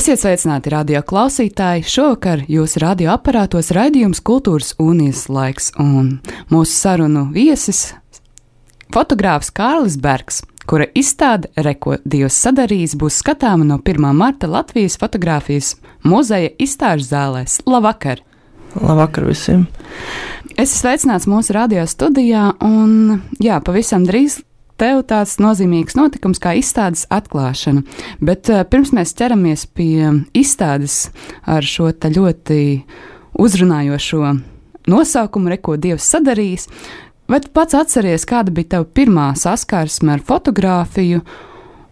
Esiet 0.00 0.22
sveicināti 0.22 0.70
radio 0.72 1.02
klausītāji! 1.04 1.82
Šovakar 1.84 2.46
jūsu 2.48 2.80
radioaparātos 2.80 3.68
raidījums 3.76 4.22
Kultūras 4.24 4.70
Unijas 4.80 5.26
laiks 5.28 5.66
un 5.82 6.06
mūsu 6.48 6.72
sarunu 6.72 7.26
viesis- 7.34 7.82
fotogrāfs 8.94 9.52
Kārlis 9.52 9.98
Bergs, 10.00 10.40
kura 10.64 10.86
izstāde 10.96 11.52
Reko 11.52 11.98
Dievs 12.08 12.40
sadarījis 12.46 12.96
būs 12.96 13.20
skatāma 13.20 13.66
no 13.66 13.76
1. 13.76 14.14
marta 14.16 14.48
Latvijas 14.48 14.96
fotografijas 14.96 15.74
muzeja 16.02 16.48
izstāžu 16.56 17.04
zālēs. 17.04 17.60
Labvakar! 17.66 18.24
Labvakar 18.80 19.28
visiem! 19.28 19.68
Es 20.56 20.72
esmu 20.72 20.80
sveicināts 20.80 21.28
mūsu 21.28 21.52
radio 21.52 21.84
studijā, 21.84 22.54
un 22.64 23.20
jā, 23.36 23.60
pavisam 23.60 24.08
drīz 24.08 24.40
tev 24.80 25.02
tāds 25.10 25.36
nozīmīgs 25.42 25.98
notikums 25.98 26.40
kā 26.42 26.54
izstādes 26.58 27.06
atklāšana. 27.12 27.84
Bet 28.24 28.48
uh, 28.52 28.64
pirms 28.68 28.94
mēs 28.96 29.14
ķeramies 29.18 29.66
pie 29.76 30.10
izstādes 30.36 31.10
ar 31.44 31.66
šo 31.66 31.90
ļoti 31.90 32.62
uzrunājošo 33.40 34.34
nosaukumu, 34.90 35.52
Reko 35.52 35.76
Dievs 35.80 36.08
sadarījis, 36.10 36.68
vai 37.30 37.40
tu 37.44 37.52
pats 37.54 37.76
atceries, 37.78 38.26
kāda 38.28 38.52
bija 38.54 38.76
tava 38.76 38.88
pirmā 38.88 39.30
saskarsme 39.38 40.16
ar 40.16 40.24
fotografiju 40.26 41.20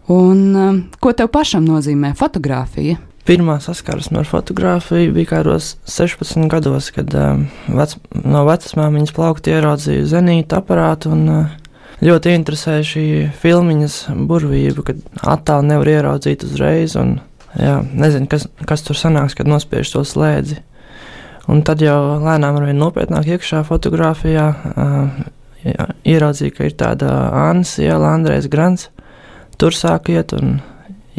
un 0.09 0.41
uh, 0.55 0.81
ko 0.99 1.13
tev 1.13 1.31
pašam 1.33 1.67
nozīmē 1.69 2.15
fotografija? 2.17 2.97
Pirmā 3.29 3.59
saskarsme 3.61 4.23
ar 4.23 4.25
fotografiju 4.25 5.13
bija 5.13 5.35
kādos 5.35 5.75
16 5.85 6.49
gados, 6.49 6.89
kad 6.95 7.13
um, 7.13 7.45
vec, 7.77 7.93
no 8.23 8.41
vecmāmiņas 8.47 9.13
plaukta 9.13 9.53
ieraudzīju 9.53 10.07
zenīta 10.09 10.63
aparātu 10.63 11.13
un 11.13 11.27
uh, 11.29 11.57
ļoti 12.05 12.35
interesēja 12.37 12.85
šī 12.87 13.05
filmiņas 13.41 13.97
burvība, 14.29 14.85
kad 14.87 15.01
attēlu 15.35 15.67
nevar 15.73 15.91
ieraudzīt 15.91 16.45
uzreiz. 16.47 16.95
Un, 16.99 17.17
jā, 17.59 17.79
nezinu, 17.83 18.29
kas, 18.31 18.47
kas 18.69 18.85
tur 18.85 18.99
sanāks, 18.99 19.35
kad 19.37 19.49
nospiež 19.49 19.91
to 19.93 20.05
slēdzi. 20.07 20.61
Un 21.49 21.63
tad 21.65 21.81
jau 21.81 21.97
lēnām 22.21 22.59
ar 22.59 22.67
vien 22.67 22.77
nopietnāk 22.77 23.31
iekšā 23.33 23.63
fotografijā 23.65 24.47
uh, 24.53 25.21
jā, 25.65 25.89
ieraudzīju, 26.13 26.55
ka 26.55 26.67
ir 26.67 26.75
tāda 26.77 27.13
Annas 27.49 27.73
iela, 27.81 28.13
Andrēs 28.13 28.49
Grants. 28.51 28.89
Tur 29.59 29.75
sāk 29.75 30.11
iet 30.13 30.31
un 30.37 30.59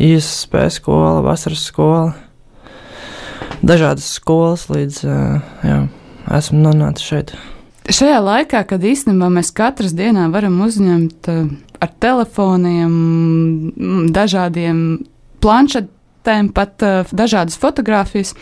īsa 0.00 0.46
spēja 0.46 0.76
skola, 0.78 1.20
vasaras 1.26 1.66
skola. 1.66 2.12
Dažādas 3.60 4.06
skolas 4.16 4.68
līdz 4.70 5.02
uh, 5.04 5.56
jā, 5.66 5.80
esmu 6.38 6.62
nonācis 6.62 7.10
šeit. 7.10 7.34
Šajā 7.88 8.18
laikā, 8.20 8.60
kad 8.68 8.82
īstenībā 8.84 9.30
mēs 9.32 9.50
katras 9.56 9.94
dienā 9.96 10.26
varam 10.32 10.58
uzņemt 10.66 11.30
uh, 11.32 11.48
ar 11.80 11.94
telefoniem, 12.02 12.92
dažādiem 14.12 14.82
planšetēm, 15.40 16.52
pat 16.54 16.84
uh, 16.84 17.08
dažādas 17.16 17.56
fotogrāfijas, 17.60 18.34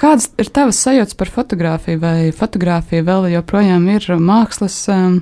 kādas 0.00 0.30
ir 0.40 0.48
tavas 0.48 0.80
sajūtas 0.80 1.18
par 1.20 1.28
fotografiju? 1.30 2.00
Vai 2.00 2.32
fotografija 2.36 3.04
vēl 3.04 3.28
joprojām 3.36 3.84
ir 3.92 4.08
mākslas 4.16 4.80
um, 4.90 5.20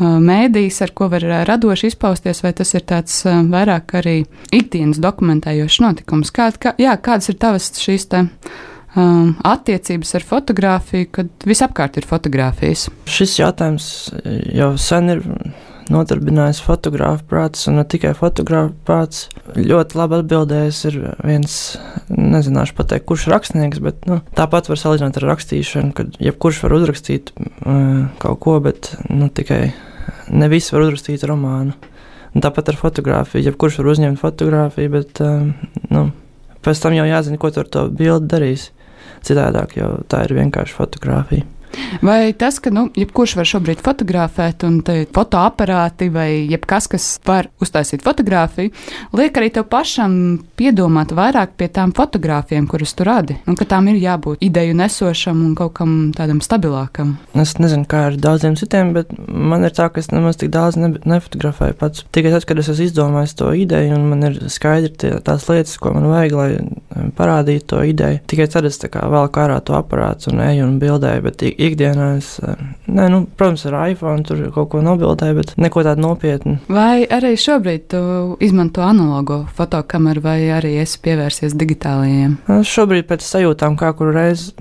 mēdījis, 0.00 0.82
ar 0.86 0.94
ko 0.96 1.10
var 1.12 1.26
radoši 1.50 1.92
izpausties, 1.92 2.42
vai 2.46 2.54
tas 2.56 2.70
ir 2.74 2.86
tāds 2.86 3.22
vairāk 3.26 3.98
arī 3.98 4.20
ikdienas 4.54 5.02
dokumentējošs 5.02 5.82
notikums? 5.84 6.30
Kā, 6.34 6.52
kā, 6.54 6.76
jā, 6.80 6.94
kādas 7.02 7.34
ir 7.34 7.42
tavas 7.42 7.72
šīs 7.82 8.08
te? 8.14 8.28
Um, 8.96 9.34
attiecības 9.48 10.14
ar 10.18 10.26
fotografiju, 10.26 11.10
kad 11.18 11.48
visapkārt 11.48 11.98
ir 12.00 12.08
fotografijas? 12.08 12.88
Šis 13.10 13.38
jautājums 13.40 13.86
jau 14.52 14.72
sen 14.80 15.16
ir 15.16 15.22
nodarbinājis 15.92 16.60
fotografu 16.62 17.24
prātus, 17.28 17.66
un 17.68 17.78
ne 17.80 17.84
tikai 17.88 18.12
fotografu 18.16 18.74
prāts. 18.86 19.26
Ļoti 19.56 19.98
labi 19.98 20.18
atbildējis 20.20 20.80
ir 20.90 20.98
viens, 21.24 21.56
nezināšu 22.08 22.76
pateikt, 22.78 23.06
kurš 23.08 23.28
rakstnieks, 23.32 23.82
bet 23.84 24.06
nu, 24.08 24.20
tāpat 24.38 24.70
var 24.70 24.80
salīdzināt 24.80 25.18
ar 25.20 25.28
rakstīšanu, 25.32 25.94
kad 25.96 26.18
jebkurš 26.22 26.62
var 26.66 26.76
uzrakstīt 26.78 27.32
uh, 27.36 28.08
kaut 28.22 28.42
ko, 28.44 28.58
bet 28.64 28.92
nu, 29.10 29.28
tikai 29.32 29.64
ne 30.32 30.50
visi 30.52 30.74
var 30.74 30.86
uzrakstīt 30.86 31.26
romānu. 31.28 31.76
Un 32.32 32.40
tāpat 32.44 32.70
ar 32.72 32.78
fotografiju. 32.80 33.44
Jebkurš 33.50 33.82
var 33.82 33.90
uzņemt 33.92 34.20
fotografiju, 34.22 34.92
bet 34.94 35.20
uh, 35.24 35.50
nu, 35.92 36.06
pēc 36.64 36.80
tam 36.80 36.96
jau 36.96 37.04
jāzina, 37.08 37.40
ko 37.40 37.52
tu 37.52 37.60
ar 37.60 37.68
to 37.68 37.88
bildi 37.92 38.30
darīsi. 38.32 38.70
Citādāk 39.22 39.76
jau 39.78 39.94
tā 40.10 40.24
ir 40.26 40.36
vienkārši 40.40 40.78
fotografija. 40.78 41.46
Vai 42.02 42.32
tas, 42.38 42.58
ka 42.62 42.70
nu, 42.74 42.86
jebkurš 42.96 43.36
var 43.38 43.48
šobrīd 43.48 43.82
fotografēt, 43.84 44.64
un 44.66 44.80
te 44.84 45.02
ir 45.02 45.10
fotoaparāti 45.14 46.08
vai 46.12 46.28
jebkas, 46.50 46.88
kas 46.92 47.06
var 47.26 47.48
uztaisīt 47.62 48.04
fotografiju, 48.04 48.72
liek 49.16 49.38
arī 49.38 49.52
tev 49.54 49.68
pašam 49.72 50.14
piedomāt 50.58 51.14
vairāk 51.16 51.56
pie 51.60 51.68
tām 51.72 51.94
fotogrāfijām, 51.96 52.68
kuras 52.70 52.94
tu 52.96 53.06
radi, 53.06 53.36
un 53.48 53.58
ka 53.58 53.66
tām 53.68 53.90
ir 53.92 54.00
jābūt 54.02 54.42
ideju 54.44 54.76
nesošam 54.78 55.44
un 55.46 55.54
kaut 55.58 55.74
kam 55.78 55.96
tādam 56.16 56.42
stabilākam. 56.44 57.16
Es 57.38 57.54
nezinu, 57.60 57.86
kā 57.88 58.06
ar 58.10 58.18
daudziem 58.20 58.56
citiem, 58.58 58.92
bet 58.96 59.12
man 59.28 59.66
ir 59.66 59.74
tā, 59.76 59.88
ka 59.92 60.02
es 60.02 60.10
nemaz 60.12 60.40
tik 60.40 60.52
daudz 60.54 60.78
ne, 60.80 60.92
nefotografēju 61.08 61.78
pats. 61.80 62.06
Tikai 62.14 62.34
tad, 62.34 62.46
kad 62.48 62.60
es 62.60 62.70
esmu 62.72 62.88
izdomājis 62.88 63.36
to 63.38 63.52
ideju, 63.56 63.96
un 63.96 64.08
man 64.12 64.26
ir 64.28 64.38
skaidri 64.52 64.92
tie, 65.04 65.12
tās 65.24 65.48
lietas, 65.50 65.78
ko 65.82 65.94
man 65.96 66.08
vajag, 66.10 66.36
lai 66.38 67.10
parādītu 67.16 67.68
to 67.72 67.82
ideju, 67.92 68.20
tikai 68.30 68.48
tad 68.52 68.68
es 68.68 68.80
vēl 68.82 69.28
kā 69.32 69.46
ārā 69.46 69.58
to 69.64 69.76
aparātu 69.76 70.32
un 70.32 70.42
eju 70.44 70.66
un 70.66 70.78
bildēju. 70.82 71.24
Bet 71.26 71.44
ikdienā 71.68 72.08
es, 72.18 72.34
ne, 72.86 73.06
nu, 73.12 73.22
protams, 73.38 73.64
ar 73.68 73.78
iPhone 73.92 74.26
tur 74.26 74.42
kaut 74.54 74.70
ko 74.74 74.82
nobildēju, 74.84 75.38
bet 75.38 75.54
neko 75.60 75.84
tādu 75.86 76.04
nopietnu. 76.04 76.58
Vai 76.72 77.04
arī 77.06 77.34
šobrīd 77.40 77.88
tu 77.92 78.02
izmanto 78.44 78.84
analogo 78.86 79.42
fotokameru, 79.56 80.24
vai 80.24 80.38
arī 80.54 80.74
esi 80.82 81.00
pievērsies 81.04 81.56
digitālajiem? 81.58 82.38
Šobrīd 82.68 83.08
pēc 83.10 83.26
sajūtām, 83.26 83.78
kā 83.80 83.92
kuru 83.98 84.14
reizi 84.16 84.52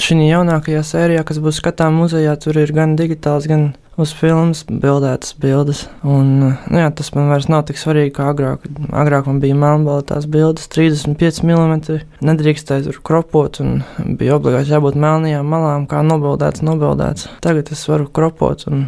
šī 0.00 0.20
jaunākajā 0.28 0.82
sērijā, 0.86 1.24
kas 1.26 1.40
būs 1.42 1.58
skatām 1.62 1.98
muzejā, 2.00 2.36
tur 2.40 2.58
ir 2.62 2.72
gan 2.74 2.94
digitāls, 2.98 3.48
gan 3.50 3.72
uz 4.00 4.12
filmas 4.16 4.64
bildētas 4.68 5.34
bildes. 5.40 5.84
Un, 6.02 6.30
nu, 6.40 6.78
jā, 6.80 6.88
tas 6.96 7.10
man 7.14 7.30
vairs 7.30 7.48
nav 7.50 7.64
tik 7.68 7.78
svarīgi 7.80 8.14
kā 8.16 8.28
agrāk. 8.32 8.64
Agrāk 8.94 9.28
man 9.30 9.40
bija 9.42 9.56
melnbaltās 9.58 10.26
bildes, 10.30 10.68
35 10.72 11.44
mm. 11.44 12.00
Nedrīkstēja 12.24 12.86
tur 12.88 12.98
kropot, 13.04 13.60
un 13.62 13.82
bija 14.18 14.38
obligāti 14.38 14.72
jābūt 14.72 14.98
melnajām 15.00 15.48
malām, 15.50 15.86
kā 15.90 16.02
nobildēts, 16.06 16.64
nobildēts. 16.66 17.28
Tagad 17.44 17.70
es 17.74 17.84
varu 17.88 18.08
kropot 18.14 18.66
un 18.70 18.86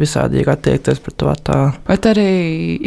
visādīgi 0.00 0.52
attiekties 0.52 1.02
pret 1.04 1.18
to 1.20 1.30
attēlu. 1.30 1.72
Vai 1.88 1.98
arī 2.10 2.28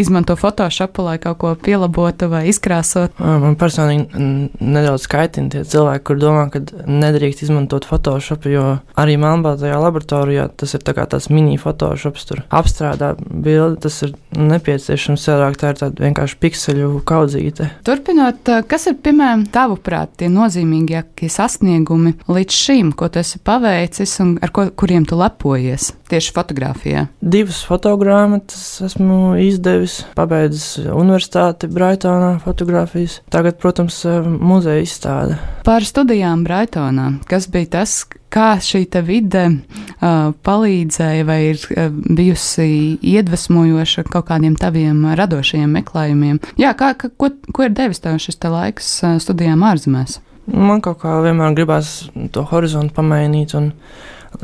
izmanto 0.01 0.35
Photoshopu, 0.39 1.05
lai 1.05 1.17
kaut 1.21 1.39
ko 1.41 1.53
pielabotu 1.55 2.31
vai 2.31 2.43
izkrāsotu? 2.51 3.15
Man 3.21 3.57
personīgi 3.59 4.49
nedaudz 4.59 5.05
skaitina 5.07 5.53
tie 5.53 5.63
cilvēki, 5.67 6.05
kur 6.07 6.19
domā, 6.21 6.47
ka 6.53 6.63
nedrīkst 6.87 7.45
izmantot 7.45 7.85
Photoshop, 7.87 8.47
jo 8.49 8.65
arī 8.99 9.17
melnbaltajā 9.21 9.77
laboratorijā 9.81 10.49
tas 10.57 10.75
ir 10.77 10.83
tā 10.85 10.95
tāds 11.01 11.29
mini 11.31 11.60
Photoshops 11.61 12.27
tur 12.29 12.43
apstrādā 12.49 13.13
bildi, 13.19 13.79
tas 13.85 14.01
ir 14.05 14.15
nepieciešams. 14.37 15.25
Cilvēk 15.27 15.59
tā 15.61 15.73
ir 15.73 15.81
tāda 15.81 16.05
vienkārši 16.05 16.37
pikseļu 16.41 16.89
kaudzīte. 17.07 17.69
Turpinot, 17.87 18.51
kas 18.69 18.87
ir, 18.89 18.97
piemēram, 19.03 19.45
tavuprāt, 19.53 20.15
tie 20.21 20.29
nozīmīgākie 20.31 21.29
sasniegumi 21.31 22.15
līdz 22.31 22.59
šim, 22.65 22.91
ko 22.97 23.11
tu 23.11 23.21
esi 23.21 23.41
paveicis 23.43 24.17
un 24.23 24.35
ar 24.41 24.53
ko, 24.55 24.67
kuriem 24.75 25.05
tu 25.07 25.19
lepojies 25.19 25.91
tieši 26.11 26.33
fotografijā? 26.35 27.05
Divas 27.21 27.61
fotogrāfijas 27.67 28.81
esmu 28.89 29.35
izdevis, 29.41 30.01
pabeidzis 30.17 30.81
universitāti 30.91 31.69
Brightonā 31.71 32.35
fotografijas. 32.43 33.19
Tagad, 33.31 33.59
protams, 33.61 34.01
muzeja 34.41 34.83
izstāde. 34.83 35.37
Par 35.67 35.85
studijām 35.87 36.43
Brightonā. 36.47 37.13
Kas 37.29 37.47
bija 37.51 37.77
tas, 37.79 38.01
kā 38.31 38.55
šī 38.63 38.85
vide 39.05 39.43
uh, 39.49 40.31
palīdzēja 40.45 41.27
vai 41.27 41.39
ir 41.51 41.61
uh, 41.75 41.91
bijusi 41.91 42.97
iedvesmojoša 43.01 44.05
kaut 44.09 44.29
kādiem 44.31 44.55
taviem 44.59 45.03
radošajiem 45.17 45.77
meklējumiem? 45.79 46.41
Jā, 46.61 46.73
kā, 46.77 46.93
ka, 46.95 47.11
ko, 47.17 47.31
ko 47.51 47.67
ir 47.67 47.75
devis 47.75 48.01
tev 48.03 48.19
šis 48.21 48.39
te 48.41 48.51
laiks 48.51 48.93
uh, 49.03 49.17
studijām 49.21 49.63
ārzemēs? 49.67 50.19
Man 50.51 50.81
kaut 50.83 51.03
kā 51.03 51.19
vienmēr 51.23 51.53
gribās 51.55 52.09
to 52.33 52.43
horizontu 52.49 52.95
pamainīt. 52.97 53.53
Un, 53.59 53.71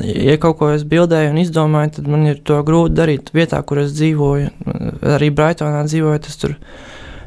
ja 0.04 0.38
kaut 0.42 0.60
ko 0.60 0.70
es 0.76 0.86
bildēju 0.88 1.34
un 1.34 1.42
izdomāju, 1.42 1.96
tad 1.98 2.12
man 2.12 2.28
ir 2.30 2.44
to 2.46 2.60
grūti 2.68 2.96
darīt 3.00 3.32
vietā, 3.36 3.60
kur 3.66 3.82
es 3.82 3.96
dzīvoju. 3.98 4.52
Arī 5.18 5.32
Brightonā 5.34 5.82
dzīvoju, 5.88 6.22
tas 6.28 6.40
tur 6.40 6.56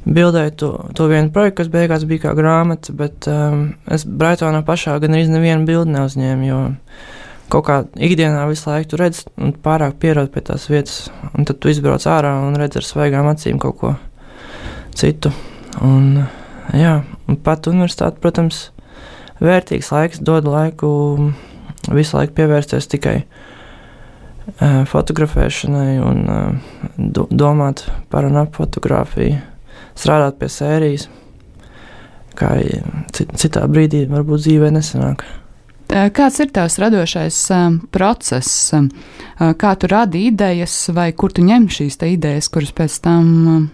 bildēju 0.06 0.52
to, 0.56 0.70
to 0.96 1.06
vienu 1.10 1.32
projektu, 1.34 1.60
kas 1.60 1.70
beigās 1.72 2.04
bija 2.08 2.28
kā 2.28 2.34
grāmata, 2.38 2.94
bet 2.96 3.28
um, 3.30 3.70
es 3.90 4.06
Brightonā 4.06 4.62
pašā 4.66 4.96
gan 5.02 5.16
arī 5.16 5.28
nevienu 5.28 5.68
bildi 5.68 5.94
neuzņēmu, 5.96 6.48
jo 6.48 6.60
kaut 7.50 7.66
kā 7.66 7.78
ikdienā 7.98 8.46
visu 8.48 8.70
laiku 8.70 8.92
tu 8.92 9.00
redz 9.00 9.24
un 9.40 9.52
pārāk 9.52 9.98
pierod 10.00 10.30
pie 10.32 10.42
tās 10.46 10.68
vietas, 10.70 11.10
un 11.34 11.48
tad 11.48 11.60
tu 11.60 11.72
izbrauc 11.72 12.06
ārā 12.08 12.36
un 12.46 12.56
redz 12.58 12.78
ar 12.80 12.86
svaigām 12.86 13.28
acīm 13.32 13.60
kaut 13.62 13.78
ko 13.80 13.94
citu. 14.96 15.32
Un, 15.84 16.22
jā, 16.76 17.00
un 17.28 17.38
pat 17.44 17.68
universitāte, 17.70 18.20
protams, 18.22 18.68
vērtīgs 19.42 19.90
laiks, 19.92 20.22
dod 20.24 20.48
laiku 20.48 20.90
visu 21.90 22.16
laiku 22.16 22.36
pievērsties 22.38 22.88
tikai 22.92 23.16
uh, 23.20 24.82
fotografēšanai 24.90 26.00
un 26.04 26.24
uh, 26.24 26.74
do, 26.96 27.26
domāt 27.30 27.86
par 28.12 28.28
un 28.28 28.40
ap 28.40 28.56
fotografiju 28.58 29.49
strādāt 30.00 30.40
pie 30.40 30.48
sērijas, 30.52 31.08
kā 32.38 32.54
citā 33.12 33.66
brīdī 33.70 34.06
varbūt 34.10 34.46
dzīvē 34.46 34.72
nesanāk. 34.74 35.26
Kāds 35.90 36.38
ir 36.38 36.52
tavs 36.54 36.78
radošais 36.78 37.36
process? 37.90 38.70
Kā 39.58 39.70
tu 39.74 39.90
radi 39.90 40.28
idejas, 40.28 40.74
vai 40.94 41.10
kur 41.10 41.34
tu 41.34 41.42
ņem 41.42 41.66
šīs 41.72 41.98
idejas, 42.06 42.48
kuras 42.52 42.70
pēc 42.76 42.98
tam 43.02 43.70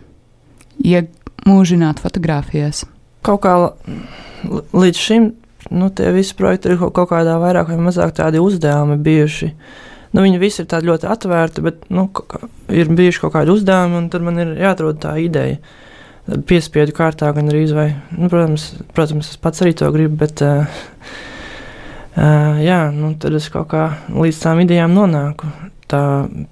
iemūžināt 0.81 2.01
fotografijās? 2.01 2.87
Kaut 3.27 3.43
kā 3.45 3.57
līdz 4.73 5.03
šim 5.03 5.29
nu, 5.77 5.91
tie 5.91 6.13
visi 6.15 6.37
projekti 6.39 6.73
ir 6.73 6.81
kaut 6.81 7.11
kādā 7.11 7.37
vairāk 7.43 7.75
vai 7.75 7.81
mazāk 7.91 8.17
tādi 8.17 8.41
uzdevumi 8.41 8.97
bijuši. 9.03 9.51
Nu, 10.15 10.23
viņi 10.25 10.39
visi 10.41 10.63
ir 10.63 10.71
tādi 10.71 10.89
ļoti 10.89 11.09
atvērti, 11.13 11.65
bet 11.67 11.89
nu, 11.93 12.07
ir 12.73 12.89
bijuši 12.89 13.27
kaut 13.27 13.35
kādi 13.35 13.53
uzdevumi, 13.53 13.99
un 13.99 14.07
tad 14.09 14.25
man 14.25 14.41
ir 14.41 14.55
jāatrod 14.63 15.03
tā 15.03 15.19
ideja. 15.21 15.59
Uh, 15.59 15.86
piespiedu 16.49 16.95
kārtā, 16.97 17.31
gan 17.37 17.51
arī 17.53 17.65
vai, 17.75 17.87
nu, 18.17 18.31
protams, 18.33 18.69
protams, 18.97 19.31
es 19.35 19.41
pats 19.41 19.63
arī 19.63 19.75
to 19.79 19.89
gribu, 19.95 20.19
bet, 20.25 20.43
uh, 20.43 20.67
uh, 22.17 22.59
jā, 22.63 22.81
nu, 22.95 23.15
tad 23.23 23.37
es 23.39 23.49
kaut 23.53 23.71
kā 23.73 23.87
līdz 24.11 24.43
tām 24.43 24.63
idejām 24.65 24.95
nonāku. 24.97 25.51
Tā 25.87 26.01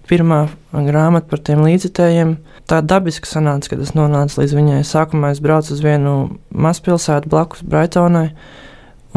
pirmā 0.06 0.44
grāmata 0.70 1.26
par 1.26 1.40
tiem 1.42 1.64
līdzekļiem, 1.66 2.36
tā 2.70 2.78
dabiski 2.86 3.26
sanāca, 3.26 3.72
kad 3.72 3.82
es 3.82 3.90
nonācu 3.98 4.38
līdz 4.40 4.54
viņai. 4.54 4.84
Sākumā 4.86 5.32
es 5.34 5.42
braucu 5.42 5.74
uz 5.74 5.82
vienu 5.82 6.12
mazpilsētu 6.54 7.32
blakus 7.32 7.64
Brightonai, 7.66 8.28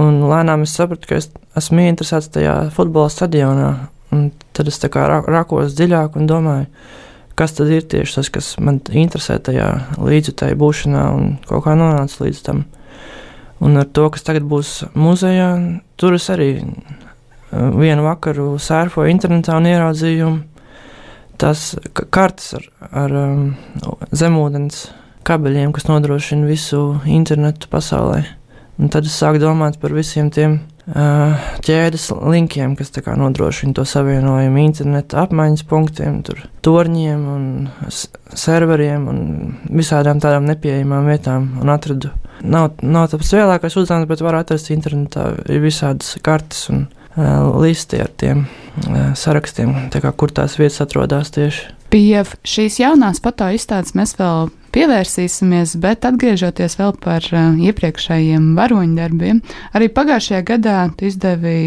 un 0.02 0.24
lēnām 0.26 0.66
es 0.66 0.74
sapratu, 0.74 1.12
ka 1.12 1.20
es 1.22 1.30
esmu 1.58 1.86
ieinteresēts 1.86 2.34
tajā 2.34 2.58
futbola 2.74 3.14
stadionā. 3.14 3.70
Un 4.16 4.32
tad 4.58 4.72
es 4.72 4.80
tā 4.82 4.90
kā 4.90 5.06
rakos 5.06 5.76
dziļāk 5.78 6.18
un 6.18 6.30
domāju, 6.30 6.68
kas 7.38 7.54
tad 7.58 7.70
ir 7.74 7.86
tieši 7.86 8.18
tas, 8.18 8.32
kas 8.34 8.50
man 8.64 8.80
interesē 8.90 9.38
tajā 9.44 9.70
līdzjutēji 10.02 10.58
būšanā 10.58 11.04
un 11.14 11.32
kaut 11.48 11.66
kā 11.68 11.76
nonāca 11.78 12.26
līdz 12.26 12.44
tam. 12.46 12.66
Un 13.64 13.78
ar 13.82 13.88
to, 13.90 14.08
kas 14.14 14.26
tagad 14.26 14.46
būs 14.46 14.84
muzejā, 14.98 15.50
tur 15.98 16.18
es 16.18 16.28
arī 16.34 16.52
uh, 16.62 17.72
vienu 17.78 18.06
vakaru 18.06 18.52
sērfoju 18.62 19.14
internetā 19.14 19.58
un 19.58 19.70
ieraudzīju 19.70 20.32
tās 21.42 21.72
kartes 22.14 22.56
ar, 22.58 22.66
ar 23.06 23.14
um, 23.18 23.44
zemūdens 24.14 24.88
kabeļiem, 25.28 25.74
kas 25.76 25.88
nodrošina 25.90 26.48
visu 26.50 27.00
internetu 27.06 27.70
pasaulē. 27.70 28.24
Un 28.78 28.94
tad 28.94 29.10
es 29.10 29.18
sāku 29.18 29.42
domāt 29.42 29.80
par 29.82 29.94
visiem 29.94 30.30
tiem 30.34 30.60
ķēdes 30.88 32.06
linkiem, 32.16 32.76
kas 32.80 32.94
nodrošina 33.20 33.76
to 33.76 33.84
savienojumu 33.84 34.62
interneta 34.64 35.26
apmaiņas 35.26 35.66
punktiem, 35.68 36.22
torņiem 36.64 37.26
un 37.28 37.44
serveriem 38.32 39.08
un 39.12 39.20
visādām 39.68 40.22
tādām 40.24 40.48
nepieejamām 40.48 41.10
vietām. 41.12 41.50
Atradu, 41.68 42.14
nav, 42.42 42.78
nav 42.82 43.10
tas 43.12 43.34
vēlākais 43.36 43.76
uzdevums, 43.76 44.08
bet 44.08 44.24
var 44.24 44.40
atrast 44.40 44.72
internetā 44.72 45.34
visādas 45.48 46.16
kartes 46.24 46.70
un 46.72 46.86
uh, 46.88 47.60
listi 47.60 48.00
ar 48.00 48.14
tiem 48.16 48.46
uh, 48.46 49.12
sarakstiem, 49.12 49.90
kā, 49.92 50.14
kur 50.16 50.32
tās 50.32 50.56
vietas 50.62 50.86
atrodas 50.88 51.36
tieši. 51.36 51.74
Pie 51.92 52.24
šīs 52.48 52.80
jaunās 52.82 53.20
foto 53.24 53.48
izstādes 53.56 53.94
mēs 53.96 54.16
vēl 54.20 54.50
pievērsīsimies, 54.76 55.76
bet 55.84 56.08
atgriežoties 56.08 56.78
vēl 56.80 56.96
par 57.04 57.26
uh, 57.32 57.58
iepriekšējiem 57.70 58.54
varoņdarbiem, 58.58 59.44
arī 59.78 59.92
pagājušajā 59.94 60.46
gadā 60.48 60.80
tu 60.98 61.10
izdevi 61.10 61.58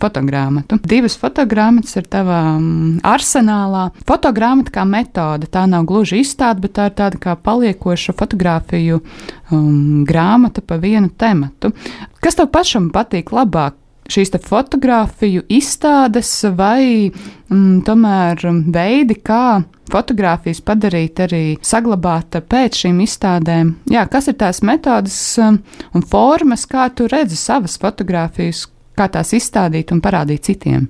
fotogrāmatu. 0.00 0.78
Divas 0.84 1.16
fotogrāmatas 1.20 1.96
ir 1.98 2.06
tavā 2.10 2.40
um, 2.56 2.98
arsenālā. 3.06 3.88
Fotogrāmata 4.08 4.74
kā 4.74 4.84
metode, 4.88 5.48
tā 5.52 5.64
nav 5.70 5.86
gluži 5.88 6.20
izstāde, 6.24 6.66
bet 6.66 6.76
tā 6.78 6.90
ir 6.90 6.96
tāda 6.98 7.20
kā 7.22 7.36
paliekoša 7.38 8.16
fotografiju 8.18 9.00
um, 9.00 10.04
grāmata 10.08 10.64
pa 10.64 10.80
vienu 10.82 11.10
tematu. 11.10 11.72
Kas 12.20 12.38
tev 12.38 12.50
pašam 12.54 12.90
patīk 12.94 13.32
labāk? 13.34 13.78
Šīs 14.12 14.32
fotografiju 14.46 15.44
izstādes 15.52 16.30
vai 16.56 17.10
mm, 17.10 17.82
tomēr 17.86 18.46
veidi, 18.74 19.18
kā 19.22 19.62
fotogrāfijas 19.92 20.62
padarīt 20.66 21.22
arī 21.26 21.44
saglabāt 21.62 22.40
pēc 22.48 22.82
šīm 22.84 23.02
izstādēm. 23.04 23.74
Jā, 23.92 24.06
kas 24.10 24.30
ir 24.32 24.38
tās 24.40 24.62
metodas 24.66 25.18
mm, 25.38 25.60
un 25.94 26.06
formas, 26.06 26.66
kā 26.70 26.88
tu 26.94 27.08
redzi 27.10 27.38
savas 27.40 27.78
fotogrāfijas, 27.82 28.66
kā 28.96 29.08
tās 29.12 29.32
izstādīt 29.36 29.92
un 29.94 30.02
parādīt 30.04 30.50
citiem? 30.50 30.88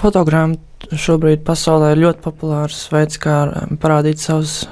Fotogrāfija 0.00 0.73
šobrīd 0.90 1.44
pasaulē 1.46 1.94
ir 1.94 2.04
ļoti 2.04 2.24
populārs 2.24 2.86
veids, 2.92 3.20
kā 3.22 3.38
parādīt 3.82 4.22
savus 4.22 4.64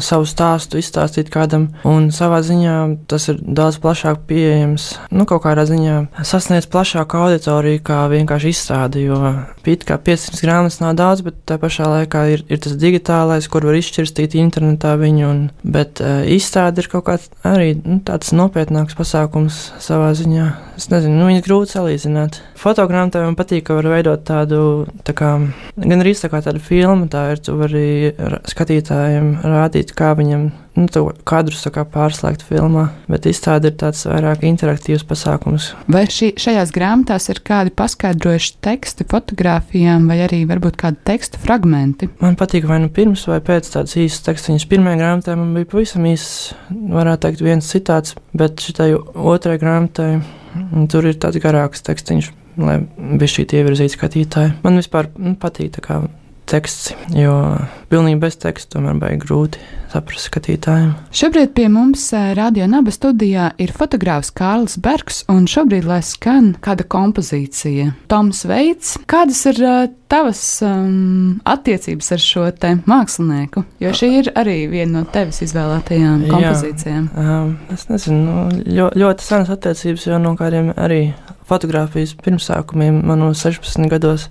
savu 0.00 0.26
stāstu, 0.28 0.78
izstāstīt 0.80 1.30
kādam, 1.32 1.68
un 1.88 2.10
savā 2.14 2.40
ziņā 2.46 2.74
tas 3.10 3.28
ir 3.32 3.40
daudz 3.40 3.80
plašāk 3.82 4.22
pieejams. 4.28 4.92
Nu, 5.10 5.26
kaut 5.28 5.42
kādā 5.44 5.66
ziņā 5.68 6.22
sasniedz 6.26 6.68
plašāku 6.70 7.18
auditoriju 7.24 7.82
kā 7.86 8.04
vienkārši 8.12 8.52
izstāde, 8.54 9.02
jo 9.08 9.18
pīt 9.64 9.84
kā 9.88 9.98
500 10.00 10.44
grāmatas 10.44 10.80
nav 10.82 10.94
daudz, 10.98 11.24
bet 11.26 11.40
tā 11.48 11.58
pašā 11.60 11.88
laikā 11.90 12.24
ir, 12.34 12.44
ir 12.48 12.62
tas 12.62 12.76
digitālais, 12.80 13.48
kur 13.50 13.66
var 13.68 13.78
izšķirstīt 13.80 14.38
internetā 14.40 14.94
viņu, 15.00 15.26
un, 15.28 15.42
bet 15.64 16.02
uh, 16.04 16.22
izstāde 16.30 16.84
ir 16.84 16.90
kaut 16.92 17.08
kāds 17.10 17.30
arī 17.46 17.74
nu, 17.82 18.00
tāds 18.06 18.34
nopietnāks 18.36 18.98
pasākums 18.98 19.70
savā 19.82 20.12
ziņā. 20.18 20.50
Es 20.80 20.88
nezinu, 20.92 21.18
nu, 21.18 21.26
viņas 21.28 21.44
grūti 21.44 21.74
salīdzināt. 21.74 22.40
Fotogrāfijā 22.60 23.26
man 23.26 23.36
patīk, 23.36 23.66
ka 23.66 23.76
var 23.76 23.90
veidot 23.92 24.22
tādu, 24.24 24.86
tā 25.04 25.12
kā, 25.16 25.34
gan 25.76 26.02
arī 26.02 26.14
tā 26.16 26.30
kā 26.32 26.40
tādu 26.44 26.62
filmu, 26.62 27.08
tā 27.12 27.30
ir, 27.34 27.44
tu 27.44 27.56
vari 27.58 28.12
skatītājiem 28.50 29.36
rādīt, 29.44 29.94
kā 29.96 30.12
viņam 30.18 30.50
nu, 30.78 31.04
kadrus 31.28 31.64
pārslēgt 31.70 32.44
filmā, 32.46 32.86
bet 33.10 33.26
izstāde 33.28 33.70
ir 33.70 33.76
tāds 33.80 34.04
vairāk 34.08 34.44
interaktīvs 34.48 35.04
pasākums. 35.08 35.70
Vai 35.90 36.04
šī, 36.10 36.32
šajās 36.40 36.72
grāmatās 36.74 37.28
ir 37.32 37.42
kādi 37.46 37.74
paskaidrojuši 37.76 38.56
teksti 38.64 39.06
fotografijām, 39.10 40.08
vai 40.10 40.20
arī 40.26 40.42
varbūt 40.50 40.78
kādi 40.80 41.00
tekstu 41.10 41.40
fragmenti? 41.42 42.10
Man 42.22 42.38
patīk 42.40 42.68
vai 42.70 42.80
nu 42.84 42.90
pirms 42.94 43.26
vai 43.30 43.40
pēc 43.44 43.72
tādas 43.74 43.96
īsas 44.00 44.24
tekstiņas. 44.28 44.68
Pirmajā 44.70 45.00
grāmatā 45.02 45.38
man 45.38 45.54
bija 45.56 45.70
pavisam 45.74 46.06
īsts, 46.10 46.52
varētu 46.70 47.26
teikt, 47.26 47.46
viens 47.46 47.72
citāts, 47.74 48.16
bet 48.36 48.62
šitai 48.62 48.92
otrai 48.96 49.58
grāmatai 49.60 50.12
tur 50.90 51.06
ir 51.08 51.18
tāds 51.20 51.40
garāks 51.42 51.84
tekstiņš. 51.86 52.32
Lai 52.58 52.80
bija 53.20 53.30
šī 53.30 53.46
ievirzīta 53.60 53.94
skatītāja. 53.94 54.54
Man 54.64 54.80
vispār 54.80 55.10
nu, 55.18 55.36
patīk 55.38 55.78
kā 55.84 56.00
teksts, 56.50 56.94
jo 57.14 57.34
pilnīgi 57.90 58.20
bez 58.22 58.38
teksta 58.40 58.76
tomēr 58.76 58.98
bija 59.00 59.20
grūti 59.22 59.62
saprast 59.90 60.28
skatītājiem. 60.28 60.92
Šobrīd 61.14 61.52
pie 61.56 61.66
mums 61.72 62.04
eh, 62.14 62.30
Radio 62.38 62.66
Naba 62.70 62.92
studijā 62.94 63.50
ir 63.60 63.72
fotogrāfs 63.74 64.30
Kārlis 64.36 64.78
Bergs, 64.82 65.24
un 65.30 65.48
šobrīd 65.50 65.86
lai 65.88 66.00
skan 66.06 66.52
kāda 66.62 66.86
kompozīcija. 66.90 67.90
Toms 68.10 68.44
Veids, 68.46 68.94
kādas 69.10 69.42
ir 69.50 69.58
uh, 69.66 69.80
tavas 70.10 70.42
um, 70.66 71.40
attiecības 71.48 72.12
ar 72.14 72.22
šo 72.22 72.46
te 72.54 72.76
mākslinieku? 72.90 73.64
Jo 73.82 73.94
šī 73.96 74.12
ir 74.20 74.32
arī 74.38 74.58
viena 74.70 75.00
no 75.00 75.04
tevis 75.10 75.42
izvēlētajām 75.48 76.28
kompozīcijām. 76.30 77.10
Jā, 77.10 77.40
um, 77.42 77.54
es 77.74 77.86
nezinu, 77.90 78.46
ļo, 78.66 78.90
ļoti 79.02 79.26
senas 79.26 79.50
attiecības 79.54 80.06
jau 80.06 80.22
no 80.22 80.36
kādiem 80.38 80.70
arī 80.78 81.02
fotografijas 81.50 82.14
pirmsākumiem 82.22 83.02
manos 83.10 83.42
16 83.42 83.90
gados 83.90 84.28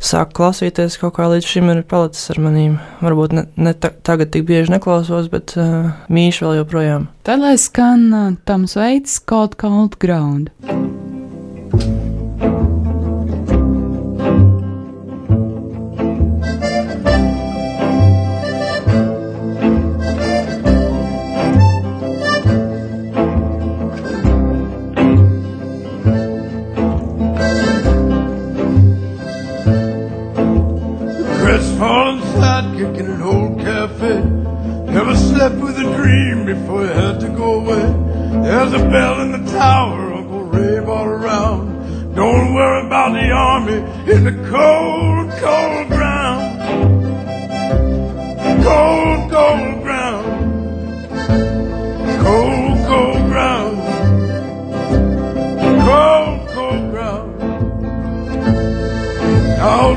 sāku 0.00 0.36
klausīties, 0.38 0.98
kaut 1.00 1.16
kā 1.18 1.28
līdz 1.32 1.48
šim 1.48 1.72
ir 1.72 1.82
palicis 1.88 2.30
ar 2.34 2.42
manīm. 2.42 2.78
Varbūt 3.02 3.36
ne, 3.36 3.46
ne 3.56 3.74
ta, 3.74 3.90
tagad 3.90 4.32
tik 4.34 4.46
bieži 4.48 4.74
neklausos, 4.74 5.30
bet 5.32 5.56
uh, 5.58 5.90
mīšu 6.12 6.46
vēl 6.46 6.60
joprojām. 6.62 7.08
Tad 7.28 7.42
lai 7.44 7.56
skan 7.60 8.08
uh, 8.12 8.32
Ground. 8.48 9.08
crestfallen 9.28 9.58
sidekick 9.58 9.58
in 9.58 9.66
an 9.68 9.78
old 9.78 9.98
cafe. 9.98 10.67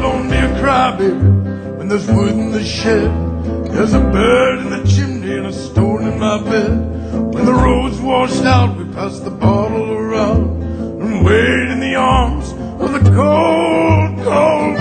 Don't 0.02 0.30
be 0.30 0.36
a 0.36 0.50
crybaby 0.60 1.78
when 1.78 1.88
there's 1.88 2.08
wood 2.08 2.32
in 2.32 2.52
the 2.52 2.64
shed. 2.64 3.12
There's 3.72 3.94
a 3.94 4.00
bird 4.00 4.60
in 4.60 4.70
the 4.72 4.84
chimney 4.88 5.38
and 5.38 5.48
a 5.48 5.54
stone 5.54 6.08
in 6.08 6.20
my 6.20 6.42
bed. 6.44 7.34
When 7.34 7.46
the 7.46 7.54
road's 7.54 8.00
washed 8.00 8.44
out, 8.44 8.78
we 8.78 8.86
pass 8.94 9.20
the 9.20 9.30
bottle 9.30 9.92
around 9.92 10.64
and 11.02 11.24
wait 11.24 11.72
in 11.72 11.80
the 11.80 11.96
arms 11.96 12.52
of 12.82 12.92
the 12.94 13.12
cold, 13.12 14.26
cold 14.26 14.81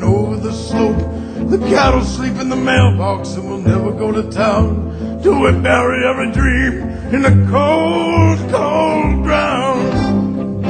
over 0.00 0.36
the 0.36 0.52
slope. 0.52 0.96
The 1.50 1.58
cattle 1.68 2.02
sleep 2.02 2.34
in 2.36 2.48
the 2.48 2.56
mailbox 2.56 3.34
and 3.34 3.48
we'll 3.48 3.58
never 3.58 3.92
go 3.92 4.12
to 4.12 4.30
town 4.30 5.20
till 5.22 5.40
we 5.40 5.52
bury 5.60 6.06
every 6.06 6.30
dream 6.32 6.88
in 7.12 7.20
the 7.22 7.46
cold, 7.50 8.38
cold 8.50 9.22
ground. 9.24 10.64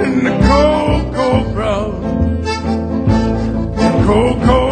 In 0.00 0.22
the 0.22 0.36
cold, 0.46 1.14
cold 1.14 1.54
ground. 1.54 2.46
Cold, 4.06 4.42
cold 4.42 4.71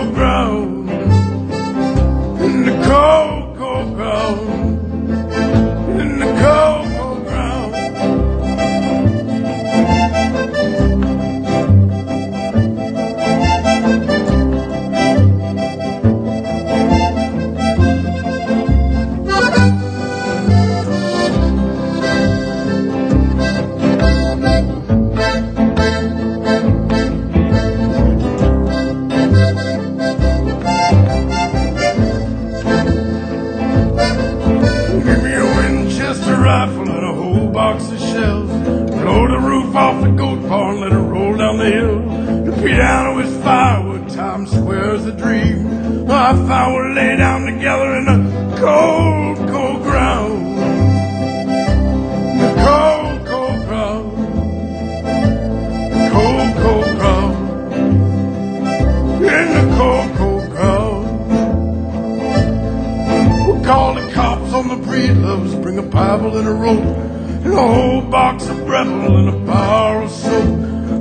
a 67.61 67.67
whole 67.67 68.01
box 68.01 68.49
of 68.49 68.57
Breville 68.65 69.17
and 69.19 69.29
a 69.29 69.39
bar 69.45 70.03
of 70.03 70.11
soap. 70.11 70.59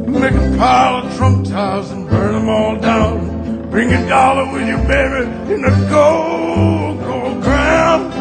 Make 0.07 0.33
a 0.33 0.55
pile 0.57 1.05
of 1.05 1.15
trump 1.15 1.47
ties 1.47 1.89
and 1.91 2.09
burn 2.09 2.33
them 2.33 2.49
all 2.49 2.75
down. 2.75 3.69
Bring 3.69 3.93
a 3.93 4.07
dollar 4.09 4.51
with 4.51 4.67
you, 4.67 4.77
baby, 4.93 5.23
in 5.53 5.61
the 5.61 5.87
cold, 5.89 6.99
cold 7.05 7.41
ground. 7.41 8.13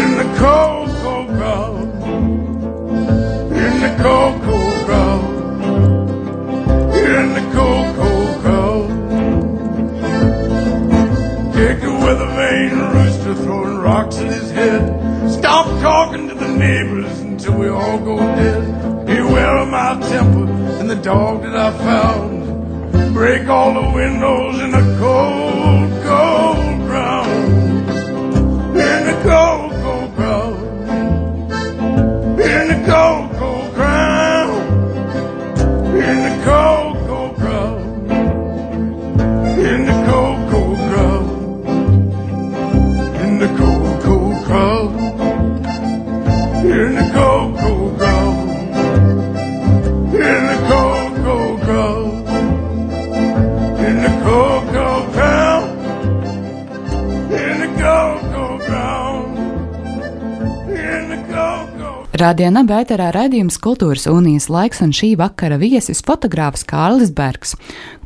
In 0.00 0.10
the 0.20 0.28
cold, 0.38 0.88
cold 1.02 1.28
ground. 1.28 1.88
In 3.64 3.74
the 3.84 3.92
cold, 4.02 4.42
cold 4.42 4.78
ground. 4.86 5.24
In 6.94 7.26
the 7.38 7.44
cold, 7.56 7.96
cold 7.96 8.40
ground. 8.42 8.88
Take 11.54 11.80
the 11.80 11.94
weather 12.04 12.30
vane 12.38 12.78
rooster 12.94 13.34
throwing 13.34 13.78
rocks 13.78 14.18
at 14.18 14.32
his 14.32 14.50
head. 14.52 14.82
Stop 15.32 15.66
talking 15.80 16.25
neighbors 16.58 17.20
until 17.20 17.58
we 17.58 17.68
all 17.68 17.98
go 17.98 18.16
dead. 18.18 19.06
Beware 19.06 19.58
of 19.58 19.68
my 19.68 20.00
temper 20.08 20.50
and 20.80 20.90
the 20.90 20.96
dog 20.96 21.42
that 21.42 21.56
I 21.56 21.70
found. 21.78 23.14
Break 23.14 23.48
all 23.48 23.74
the 23.74 23.90
windows 23.94 24.60
in 24.60 24.70
the 24.72 24.95
Radio 62.16 62.48
Nabērā 62.48 63.10
raidījums 63.12 63.58
Kultūras 63.60 64.06
unijas 64.08 64.46
laiks 64.48 64.78
un 64.80 64.92
šī 64.94 65.10
vakara 65.20 65.58
viesis 65.60 65.98
fotogrāfs 66.06 66.62
Kārlis 66.64 67.10
Bergs, 67.12 67.52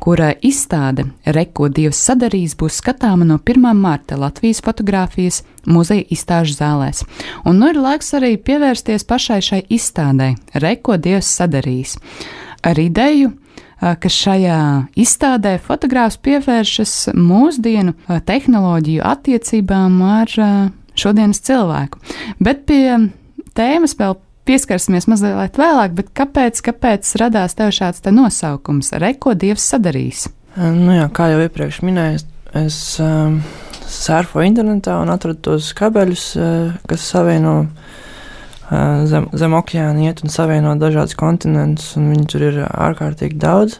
kura 0.03 0.33
izstāde 0.43 1.05
Reko 1.23 1.69
Dievs 1.71 2.01
sadarījis 2.09 2.57
būs 2.59 2.79
skatāma 2.81 3.23
no 3.29 3.37
1. 3.39 3.69
marta 3.77 4.17
Latvijas 4.19 4.59
fotografijas 4.65 5.43
muzeja 5.63 6.03
izstāžu 6.11 6.57
zālēs. 6.57 7.05
Un 7.47 7.61
nu 7.61 7.69
ir 7.71 7.79
laiks 7.79 8.11
arī 8.17 8.33
pievērsties 8.35 9.07
pašai 9.07 9.39
šai 9.47 9.61
izstādē 9.77 10.33
Reko 10.59 10.97
Dievs 10.99 11.31
sadarījis. 11.37 11.95
Ar 12.67 12.83
ideju 12.83 13.31
ka 13.79 14.11
šajā 14.11 14.59
izstādē 14.99 15.55
fotogrāfs 15.63 16.19
pievēršas 16.25 16.97
mūsdienu 17.15 17.95
tehnoloģiju 18.27 19.07
attiecībām 19.13 20.03
ar 20.09 20.37
šodienas 20.99 21.39
cilvēku. 21.47 22.01
Bet 22.43 22.65
pie 22.67 22.99
tēmas 23.57 23.95
vēl 23.99 24.17
pieskarsimies 24.47 25.07
mazliet 25.11 25.57
vēlāk, 25.59 25.95
bet 25.97 26.11
kāpēc, 26.17 26.61
kāpēc 26.65 27.15
radās 27.21 27.55
tev 27.57 27.73
šāds 27.75 28.03
te 28.03 28.13
nosaukums- 28.13 28.93
Reko 29.03 29.35
Dievs 29.37 29.67
sadarījis? 29.73 30.27
Nu 30.57 30.95
jā, 30.95 31.07
kā 31.13 31.29
jau 31.31 31.39
iepriekš 31.45 31.81
minēju, 31.87 32.23
es 32.59 32.77
um, 32.99 33.39
surfoju 33.87 34.49
internetā 34.49 34.97
un 34.99 35.13
atradu 35.13 35.39
tos 35.47 35.71
kabeļus, 35.77 36.25
uh, 36.35 36.73
kas 36.89 37.05
savieno 37.13 37.53
uh, 37.63 39.05
zem, 39.07 39.29
zem 39.31 39.55
okeāna 39.55 40.09
iet 40.09 40.23
un 40.25 40.33
savieno 40.33 40.75
dažādus 40.79 41.15
kontinentus, 41.19 41.93
un 41.99 42.11
viņi 42.11 42.27
tur 42.33 42.47
ir 42.49 42.59
ārkārtīgi 42.67 43.39
daudz. 43.39 43.79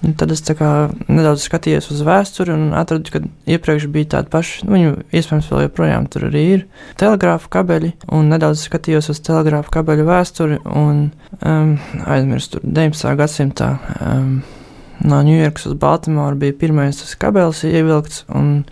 Un 0.00 0.14
tad 0.16 0.30
es 0.32 0.40
nedaudz 0.48 1.42
skatījos 1.44 1.90
uz 1.92 1.98
vēsturi 2.06 2.54
un 2.54 2.70
atradu, 2.76 3.12
ka 3.12 3.20
iepriekš 3.52 3.84
bija 3.92 4.14
tādi 4.14 4.30
paši, 4.32 4.62
nu, 4.64 4.72
viņi 4.72 4.92
iespējams 5.12 5.50
vēl 5.52 5.66
joprojām 5.66 6.06
tur 6.08 6.24
arī 6.30 6.44
ir, 6.54 6.62
telegrāfa 7.00 7.50
kabeļi, 7.58 7.90
un 8.16 8.30
nedaudz 8.32 8.62
skatījos 8.64 9.10
uz 9.12 9.20
telegrāfa 9.26 9.74
kabeļu 9.76 10.06
vēsturi 10.08 10.56
un 10.64 11.02
um, 11.44 11.74
aizmirstu 12.06 12.62
19. 12.64 13.12
gadsimtā. 13.20 13.74
Um, 14.00 14.32
no 15.04 15.20
Ņujorkas 15.26 15.68
uz 15.68 15.76
Baltimoru 15.84 16.40
bija 16.46 16.56
pirmais 16.64 17.02
tas 17.02 17.12
kabelis 17.20 17.60
ievilkts, 17.68 18.24
un 18.32 18.62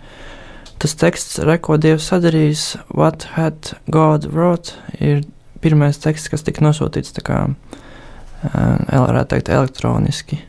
tas 0.81 0.97
teksts, 0.97 1.43
Reko 1.45 1.77
Dievs 1.77 2.09
sadarījis, 2.09 2.65
What 2.89 3.29
had 3.35 3.75
God 3.85 4.31
wrote, 4.33 4.79
ir 4.97 5.27
pirmais 5.61 6.01
teksts, 6.01 6.33
kas 6.33 6.45
tika 6.47 6.65
nosūtīts 6.65 7.13
tā 7.21 7.29
kā, 7.29 7.45
uh, 7.53 8.77
varētu 8.89 9.35
teikt, 9.35 9.53
elektroniski. 9.53 10.47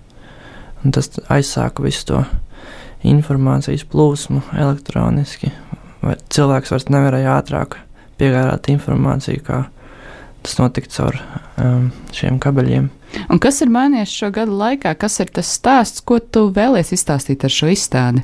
Un 0.84 0.94
tas 0.96 1.10
aizsāka 1.28 1.84
visu 1.84 2.06
to 2.08 2.22
informācijas 3.06 3.84
plūsmu 3.88 4.42
elektroniski. 4.56 5.52
Vai 6.00 6.16
cilvēks 6.32 6.72
vairs 6.72 6.88
nevarēja 6.92 7.36
ātrāk 7.40 7.76
piegādāt 8.20 8.70
informāciju, 8.72 9.42
kā 9.44 9.64
tas 10.44 10.56
notika 10.60 10.88
caur 10.94 11.18
um, 11.60 11.90
šiem 12.16 12.40
kabeļiem. 12.40 12.88
Un 13.28 13.40
kas 13.42 13.60
ir 13.64 13.72
mainījies 13.72 14.12
šo 14.22 14.30
gadu 14.34 14.56
laikā? 14.56 14.94
Kas 15.00 15.18
ir 15.20 15.32
tas 15.34 15.50
stāsts, 15.58 16.04
ko 16.04 16.20
tu 16.20 16.46
vēlies 16.54 16.94
izstāstīt 16.96 17.44
ar 17.44 17.52
šo 17.52 17.70
izstādi? 17.72 18.22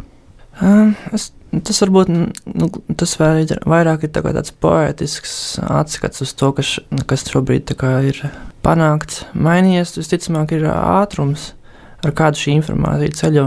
Um, 0.62 0.94
es, 1.12 1.28
tas 1.66 1.82
varbūt 1.84 2.12
nu, 2.12 2.70
tas 2.96 3.16
vairāk 3.20 4.06
ir 4.06 4.12
tā 4.14 4.22
tāds 4.24 4.54
poetisks 4.64 5.34
atskats 5.60 6.24
uz 6.24 6.32
to, 6.38 6.52
kas, 6.56 6.76
kas 7.10 7.26
šobrīd 7.28 7.74
ir 8.08 8.22
panākts. 8.64 9.26
Mainījies, 9.36 9.98
visticamāk, 10.00 10.56
ir 10.56 10.68
ātrums, 10.72 11.50
ar 12.06 12.14
kādu 12.16 12.42
šī 12.42 12.58
informācija 12.60 13.18
ceļo. 13.22 13.46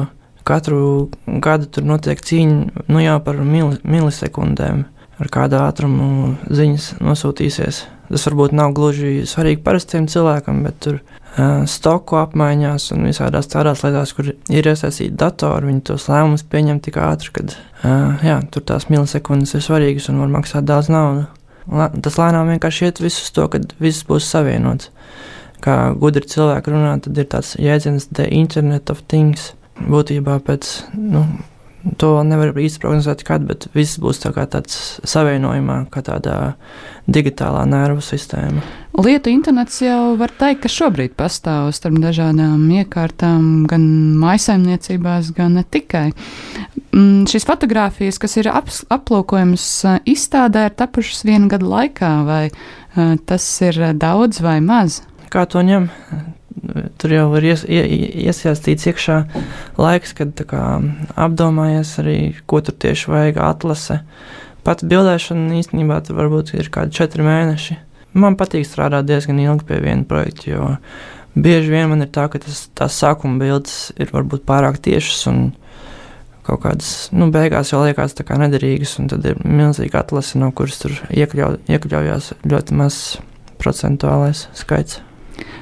Katru 0.50 1.10
gadu 1.44 1.68
tur 1.70 1.86
notiek 1.86 2.22
cīņa 2.26 2.88
nu 2.90 3.04
jau 3.04 3.20
par 3.22 3.38
mili, 3.46 3.78
milisekundēm, 3.86 4.84
ar 5.20 5.32
kādu 5.32 5.60
ātrumu 5.62 6.36
ziņas 6.50 6.96
nosūtīsies. 7.04 7.84
Tas 8.10 8.26
varbūt 8.26 8.56
nav 8.58 8.74
gluži 8.74 9.28
svarīgi 9.30 9.62
parastiem 9.62 10.08
cilvēkam, 10.10 10.64
bet 10.66 10.80
tur 10.82 10.96
uh, 10.98 11.68
stoku 11.70 12.18
apmaiņās 12.18 12.88
un 12.96 13.06
visādās 13.06 13.52
tādās 13.52 13.84
lietās, 13.86 14.16
kur 14.18 14.32
ir 14.32 14.70
iesaistīti 14.72 15.14
datori, 15.20 15.70
viņi 15.70 15.84
tos 15.92 16.08
lēmumus 16.10 16.48
pieņem 16.50 16.80
tik 16.88 16.98
ātri, 17.06 17.36
ka 17.36 17.46
uh, 17.46 18.26
jā, 18.26 18.40
tur 18.50 18.66
tās 18.72 18.90
milisekundes 18.90 19.54
ir 19.54 19.66
svarīgas 19.66 20.10
un 20.10 20.24
var 20.24 20.34
maksāt 20.40 20.66
daudz 20.66 20.90
naudas. 20.90 21.30
Tas 22.02 22.18
lēnām 22.18 22.50
vienkārši 22.56 22.88
iet 22.88 23.04
visus 23.04 23.30
to, 23.36 23.46
ka 23.52 23.62
viss 23.78 24.08
būs 24.08 24.26
savienots. 24.26 24.90
Kā 25.64 25.78
gudri 26.00 26.28
cilvēki 26.30 26.72
runā, 26.72 26.96
tad 27.04 27.18
ir 27.20 27.30
tāds 27.32 27.56
jēdziens, 27.60 28.10
the 28.16 28.28
Internet 28.32 28.92
of 28.94 29.04
Things 29.12 29.54
būtībā 29.80 30.40
pēc, 30.44 30.70
nu, 30.96 31.26
to 32.00 32.12
nevar 32.28 32.52
īsti 32.60 32.82
prognozēt, 32.84 33.24
kad, 33.28 33.46
bet 33.48 33.70
viss 33.76 34.00
būs 34.02 34.20
tā 34.24 34.32
kā 34.36 34.46
tāds 34.52 35.00
savienojumā, 35.08 35.86
kā 35.94 36.04
tādā 36.06 36.38
digitālā 37.10 37.64
nervu 37.70 38.04
sistēma. 38.04 38.64
Lietu 39.00 39.32
internets 39.32 39.78
jau 39.80 40.16
var 40.20 40.34
teikt, 40.36 40.66
ka 40.66 40.72
šobrīd 40.74 41.14
pastāv 41.20 41.70
starp 41.76 42.02
dažādām 42.04 42.66
iekārtām, 42.82 43.64
gan 43.70 43.86
maisaimniecībās, 44.20 45.32
gan 45.38 45.56
ne 45.60 45.64
tikai. 45.64 46.10
Mm, 46.92 47.24
šīs 47.30 47.48
fotogrāfijas, 47.48 48.20
kas 48.20 48.36
ir 48.42 48.52
ap, 48.52 48.68
aplūkojamas 48.92 49.70
izstādē, 50.10 50.68
ir 50.68 50.76
tapušas 50.80 51.24
vienu 51.28 51.48
gadu 51.52 51.70
laikā, 51.72 52.12
vai 52.28 52.44
tas 53.30 53.46
ir 53.64 53.80
daudz 53.96 54.44
vai 54.44 54.60
maz? 54.66 55.00
Kā 55.30 55.46
to 55.50 55.62
ņem? 55.66 55.90
tur 56.98 57.14
jau 57.14 57.28
ir 57.40 57.48
ies, 57.52 57.64
ie, 57.68 57.82
iesaistīts 58.28 58.88
iekšā 58.90 59.18
laiks, 59.80 60.14
kad 60.18 60.42
kā, 60.50 60.64
apdomājies 61.20 61.94
arī, 62.02 62.18
ko 62.50 62.62
tur 62.66 62.76
tieši 62.80 63.12
vajag 63.12 63.40
atlase. 63.44 64.02
Pat 64.66 64.84
bildēšana 64.86 65.60
īstenībā 65.62 66.02
tur 66.06 66.20
varbūt 66.20 66.54
ir 66.58 66.72
kādi 66.74 66.96
četri 67.00 67.26
mēneši. 67.26 67.80
Man 68.20 68.36
patīk 68.40 68.66
strādāt 68.68 69.08
diezgan 69.08 69.40
ilgi 69.42 69.68
pie 69.70 69.80
viena 69.84 70.06
projekta, 70.10 70.50
jo 70.52 70.68
bieži 71.38 71.72
vien 71.72 71.90
man 71.92 72.04
ir 72.04 72.12
tā, 72.14 72.28
ka 72.32 72.42
tas, 72.44 72.66
tās 72.76 72.98
sākuma 73.00 73.40
bildes 73.42 73.94
ir 74.02 74.12
varbūt 74.14 74.48
pārāk 74.50 74.82
tiešas 74.84 75.28
un 75.32 75.42
kaut 76.50 76.64
kādas, 76.64 76.94
nu, 77.14 77.30
beigās 77.30 77.70
jau 77.72 77.84
liekas 77.86 78.18
tā 78.18 78.26
kā 78.26 78.40
nederīgas, 78.42 78.96
un 79.02 79.12
tad 79.12 79.28
ir 79.30 79.38
milzīga 79.46 80.02
atlase, 80.02 80.40
no 80.42 80.50
kuras 80.56 80.82
tur 80.82 80.98
iekļauj, 81.14 81.62
iekļaujās 81.70 82.34
ļoti 82.50 82.80
mazs 82.80 83.20
procentuālais 83.62 84.48
skaits. 84.58 85.04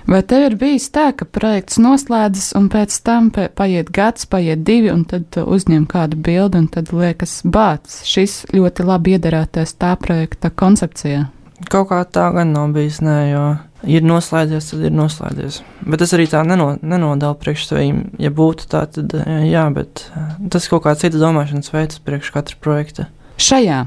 Vai 0.08 0.22
tev 0.24 0.46
ir 0.48 0.56
bijis 0.60 0.88
tā, 0.96 1.10
ka 1.18 1.28
projekts 1.28 1.80
noslēdzas, 1.84 2.54
un 2.58 2.70
pēc 2.72 2.96
tam 3.04 3.30
paiet 3.32 3.92
gads, 3.94 4.28
paiet 4.32 4.64
divi, 4.68 4.92
un 4.94 5.04
tad 5.10 5.36
uzņem 5.44 5.88
kādu 5.92 6.20
bildi, 6.24 6.64
un 6.64 6.70
tad 6.72 6.94
liekas, 6.96 7.42
bācis, 7.44 8.06
šis 8.08 8.38
ļoti 8.56 8.88
labi 8.88 9.18
iederēties 9.18 9.76
tā 9.82 9.96
projekta 10.00 10.54
koncepcijā? 10.54 11.28
Kaut 11.72 11.90
kā 11.90 12.04
tā 12.06 12.30
gan 12.36 12.54
nav 12.54 12.72
bijis, 12.76 13.02
nē, 13.02 13.18
jo 13.32 13.46
ir 13.90 14.06
noslēdzies, 14.06 14.72
tad 14.72 14.86
ir 14.88 14.96
noslēdzies. 14.96 15.60
Bet 15.90 16.04
es 16.06 16.14
arī 16.16 16.28
tā 16.30 16.44
neno, 16.48 16.72
nenodalu 16.82 17.38
priekš 17.42 17.68
sevīm. 17.72 18.02
Ja 18.22 18.32
būtu 18.34 18.70
tā, 18.72 18.86
tad 18.94 19.14
jā, 19.46 19.66
bet 19.74 20.08
tas 20.54 20.66
ir 20.66 20.74
kaut 20.74 20.86
kāds 20.88 21.04
cits 21.06 21.22
domāšanas 21.22 21.74
veids 21.74 22.02
priekš 22.06 22.34
katra 22.36 22.62
projekta. 22.62 23.08
Šajā 23.38 23.84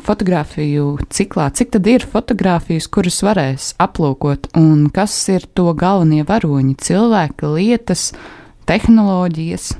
fotografiju 0.00 0.94
ciklā, 1.12 1.50
cik 1.52 1.74
tad 1.74 1.88
ir 1.90 2.06
fotografijas, 2.08 2.86
kuras 2.88 3.18
varēs 3.26 3.74
aplūkot, 3.82 4.48
un 4.56 4.86
kas 4.94 5.12
ir 5.28 5.44
to 5.52 5.66
galvenie 5.76 6.24
varoņi- 6.24 6.76
cilvēki, 6.86 7.50
lietas, 7.52 8.12
tehnoloģijas, 8.64 9.74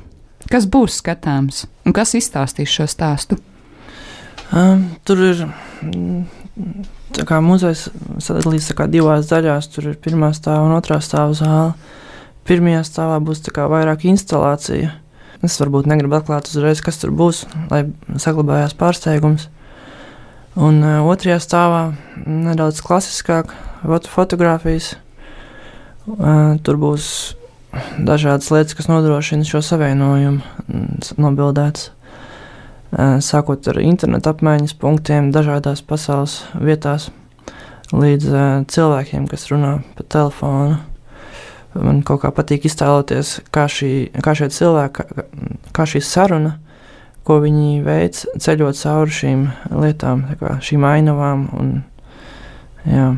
kas 0.50 0.66
būs 0.66 1.00
skatāms 1.00 1.64
un 1.86 1.96
kas 1.96 2.12
izstāstīs 2.14 2.68
šo 2.68 2.84
stāstu? 2.84 3.40
Um, 4.52 4.90
tur 5.04 5.16
ir 5.16 5.48
muzejs 7.40 7.88
sadalīts 8.20 8.72
divās 8.92 9.30
daļās. 9.30 9.70
Tur 9.72 9.88
ir 9.88 9.96
pirmā 9.96 10.34
stāva 10.36 10.66
un 10.68 10.76
otrā 10.76 11.00
stāva 11.00 11.32
zāle. 11.34 11.72
Pirmajā 12.44 12.82
stāvā 12.84 13.20
būs 13.24 13.40
vairāk 13.40 14.04
instalācija 14.04 14.92
Es 15.44 15.58
varbūt 15.60 15.88
negribu 15.90 16.16
atklāt 16.16 16.48
uzreiz, 16.48 16.80
kas 16.80 16.96
tur 17.02 17.12
būs, 17.12 17.42
lai 17.68 17.84
saglabājās 18.20 18.72
pārsteigums. 18.80 19.50
Un 20.54 20.78
uh, 20.80 21.02
otrajā 21.10 21.40
stāvā 21.42 21.80
nedaudz 22.24 22.80
klasiskāk 22.84 23.52
fotografijas. 24.08 24.94
Uh, 26.06 26.56
tur 26.64 26.78
būs 26.80 27.08
dažādas 27.98 28.48
lietas, 28.54 28.76
kas 28.78 28.88
nodrošina 28.88 29.44
šo 29.48 29.60
savienojumu, 29.66 30.40
nobildēts. 31.20 31.90
Uh, 32.94 33.18
sākot 33.18 33.68
ar 33.68 33.82
internetu 33.82 34.30
apmaiņas 34.30 34.78
punktiem 34.80 35.28
dažādās 35.34 35.84
pasaules 35.84 36.40
vietās, 36.54 37.10
līdz 37.92 38.64
cilvēkiem, 38.70 39.28
kas 39.28 39.50
runā 39.52 39.76
pa 39.98 40.06
telefonu. 40.08 40.78
Man 41.74 42.02
kaut 42.06 42.22
kā 42.22 42.30
patīk 42.34 42.68
iztēloties, 42.68 43.40
kā, 43.54 43.66
šī, 43.70 43.90
kā 44.22 44.34
šie 44.38 44.46
cilvēki, 44.54 44.94
kā, 44.94 45.24
kā 45.74 45.86
šī 45.90 46.02
saruna, 46.06 46.52
ko 47.26 47.40
viņi 47.42 47.80
veic 47.82 48.20
ceļot 48.44 48.78
cauri 48.78 49.16
šīm 49.18 49.46
lietām, 49.72 50.22
kā, 50.38 50.58
šīm 50.62 50.86
ainavām, 50.86 51.48
un, 51.58 51.72
jā, 52.86 53.08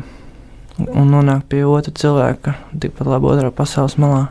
un 0.87 1.13
nonāk 1.13 1.45
pie 1.51 1.61
otra 1.69 1.93
cilvēka, 1.93 2.55
tikpat 2.73 3.11
labi 3.13 3.29
otrā 3.33 3.51
pasaules 3.53 3.97
malā. 4.01 4.25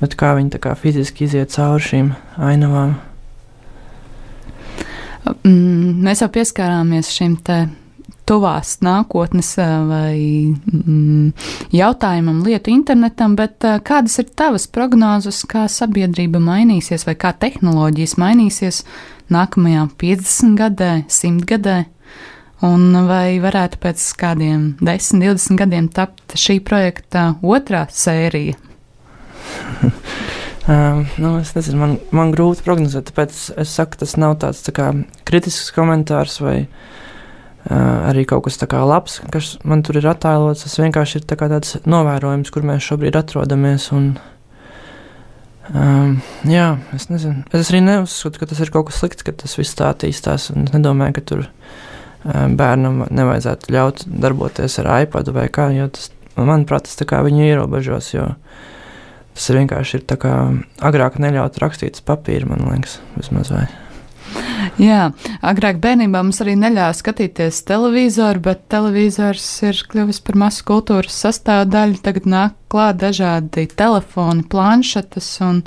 Bet 0.00 0.16
kā 0.18 0.32
viņi 0.38 0.58
kā 0.64 0.74
fiziski 0.78 1.28
iziet 1.28 1.52
cauri 1.54 1.86
šīm 1.86 2.10
ainavām? 2.40 2.96
Mm, 5.44 6.00
mēs 6.02 6.24
jau 6.24 6.30
pieskārāmies 6.32 7.12
šim 7.12 7.36
te 7.44 7.66
tuvās 8.30 8.76
nākotnes 8.84 9.54
vai 9.58 10.16
mm, 10.54 11.32
jautājumam, 11.74 12.42
lietu 12.46 12.72
internetam, 12.72 13.34
bet 13.38 13.64
kādas 13.86 14.20
ir 14.22 14.30
tavas 14.38 14.68
prognozes, 14.70 15.42
kā 15.50 15.66
sabiedrība 15.70 16.42
mainīsies 16.42 17.06
vai 17.08 17.16
kā 17.18 17.32
tehnoloģijas 17.34 18.16
mainīsies 18.22 18.84
nākamajā 19.34 19.88
50 20.02 20.58
gadē, 20.60 20.92
100 21.10 21.48
gadē? 21.50 21.78
Un 22.66 22.92
vai 23.08 23.40
varētu 23.40 23.78
pēc 23.80 24.02
kādiem 24.20 24.74
10, 24.84 25.22
20 25.24 25.56
gadiem 25.56 25.88
tapt 25.88 26.36
šī 26.36 26.58
projekta 26.60 27.30
otrā 27.40 27.86
sērija? 27.88 28.58
um, 30.68 31.06
nu, 31.16 31.32
es 31.40 31.54
nezinu, 31.56 31.80
man, 31.80 31.96
man 32.12 32.34
grūti 32.36 32.66
prognozēt, 32.66 33.08
tāpēc 33.08 33.46
es 33.64 33.72
saku, 33.72 34.02
tas 34.04 34.18
nav 34.20 34.36
tāds 34.44 34.60
tā 34.66 34.76
kā, 34.76 34.90
kritisks 35.24 35.72
komentārs 35.72 36.36
vai 36.44 36.58
uh, 36.66 37.00
arī 37.68 38.24
kaut 38.28 38.46
kas 38.46 38.56
tāds 38.60 38.88
labs, 38.88 39.18
kas 39.32 39.52
man 39.68 39.82
tur 39.84 40.00
ir 40.00 40.08
attēlots. 40.08 40.64
Tas 40.64 40.78
vienkārši 40.80 41.20
ir 41.20 41.26
tā 41.28 41.36
tāds 41.40 41.76
novērojums, 41.84 42.52
kur 42.52 42.64
mēs 42.66 42.86
šobrīd 42.86 43.18
atrodamies. 43.20 43.90
Un, 43.96 44.14
um, 45.74 46.14
jā, 46.48 46.70
es 46.96 47.10
nezinu. 47.12 47.44
Es 47.52 47.72
arī 47.72 47.82
neuzskatu, 47.84 48.40
ka 48.40 48.48
tas 48.50 48.62
ir 48.64 48.72
kaut 48.72 48.88
kas 48.88 49.02
slikts, 49.02 49.26
ka 49.26 49.36
tas 49.44 49.58
viss 49.60 49.76
tā 49.76 49.90
attīstās. 49.92 50.50
Es 50.54 50.72
nedomāju, 50.72 51.18
ka 51.18 51.26
tur 51.32 51.44
um, 51.44 52.56
bērnam 52.56 53.04
nevajadzētu 53.10 53.76
ļaut 53.76 54.06
darboties 54.08 54.80
ar 54.80 54.92
iPadu 55.04 55.36
vai 55.36 55.50
kā, 55.52 55.68
jo 55.76 55.90
tas, 55.92 56.08
manuprāt, 56.38 56.88
tas 56.88 56.96
viņu 57.28 57.44
ierobežos. 57.50 58.14
Tas 59.30 59.52
vienkārši 59.54 60.00
ir 60.00 60.08
tā 60.10 60.16
kā 60.20 60.32
agrāk 60.84 61.20
neļaut 61.22 61.60
rakstīt 61.62 62.00
uz 62.00 62.04
papīra, 62.04 62.48
man 62.50 62.66
liekas, 62.72 62.98
vismaz 63.20 63.52
vai. 63.54 63.68
Jā, 64.80 65.10
agrāk 65.44 65.80
bērnībā 65.82 66.22
mums 66.22 66.40
arī 66.40 66.54
neļāva 66.56 66.94
skatīties 66.96 67.62
televizoru, 67.68 68.40
bet 68.44 68.62
televizors 68.72 69.44
ir 69.66 69.80
kļuvis 69.90 70.22
par 70.24 70.38
masu 70.40 70.64
kultūras 70.68 71.16
sastāvdaļu. 71.24 72.00
Tagad 72.04 72.28
nāk 72.30 72.56
klāt 72.72 73.00
dažādi 73.02 73.66
telefoni, 73.76 74.46
planšetes 74.48 75.28
un 75.44 75.62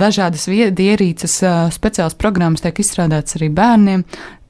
dažādas 0.00 0.46
viedierīces, 0.50 1.40
speciāls 1.74 2.16
programmas 2.18 2.64
tiek 2.64 2.80
izstrādātas 2.80 3.36
arī 3.38 3.50
bērniem. 3.54 4.06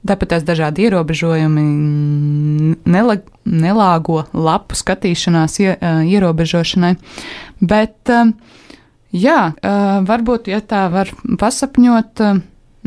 Tāpat 0.07 0.31
tās 0.33 0.45
dažādi 0.47 0.87
ierobežojumi 0.87 1.65
nela, 2.89 3.19
nelāgo 3.45 4.23
lapu 4.33 4.77
skatīšanās 4.79 5.59
ie, 5.61 5.75
ierobežošanai. 6.15 6.95
Bet, 7.61 8.15
Jā, 9.11 9.51
varbūt, 10.07 10.45
ja 10.47 10.61
tā 10.63 10.85
var 10.87 11.09
pasapņot, 11.39 12.21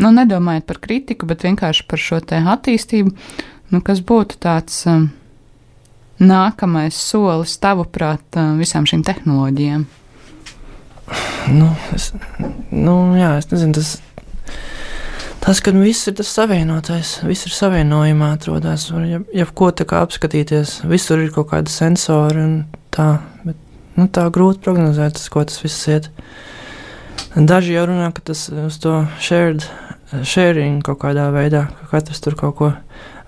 nu, 0.00 0.12
nedomājot 0.14 0.66
par 0.68 0.80
kritiku, 0.82 1.28
bet 1.30 1.44
vienkārši 1.46 1.86
par 1.90 2.00
šo 2.02 2.20
te 2.24 2.40
attīstību, 2.40 3.12
nu, 3.74 3.82
kas 3.84 4.02
būtu 4.04 4.38
tāds 4.42 4.80
uh, 4.90 5.04
nākamais 6.22 6.98
solis 6.98 7.58
tavuprāt 7.62 8.40
uh, 8.40 8.54
visām 8.60 8.88
šīm 8.90 9.04
tehnoloģijām? 9.06 9.86
Nu, 11.52 11.68
es, 11.92 12.12
nu, 12.72 12.94
jā, 13.18 13.34
es 13.36 13.50
nezinu, 13.50 13.76
tas, 13.76 13.90
tas, 15.44 15.60
ka 15.60 15.74
viss 15.76 16.08
ir 16.08 16.16
tas 16.16 16.30
savienotais, 16.32 17.18
viss 17.28 17.44
ir 17.48 17.52
savienojumā 17.52 18.30
atrodas, 18.38 18.86
var 18.94 19.04
jeb, 19.08 19.26
jebko 19.36 19.68
tā 19.76 19.86
kā 19.88 20.00
apskatīties, 20.06 20.78
visur 20.88 21.20
ir 21.20 21.34
kaut 21.34 21.50
kāda 21.52 21.72
sensori 21.72 22.40
un 22.40 22.56
tā, 22.94 23.10
bet 23.44 23.60
nu, 23.98 24.08
tā 24.08 24.26
grūti 24.32 24.64
prognozēt, 24.64 25.20
uz 25.20 25.28
ko 25.32 25.44
tas 25.44 25.60
viss 25.60 25.88
iet. 25.92 26.08
Daži 27.34 27.74
jau 27.74 27.88
runā, 27.90 28.08
ka 28.14 28.24
tas 28.30 28.46
uz 28.48 28.78
to 28.80 29.02
shared, 29.20 29.66
sharing 30.26 30.82
kaut 30.84 31.00
kādā 31.04 31.28
veidā, 31.34 31.66
ka 31.80 31.88
katrs 31.94 32.22
tur 32.24 32.36
kaut 32.38 32.56
ko 32.58 32.72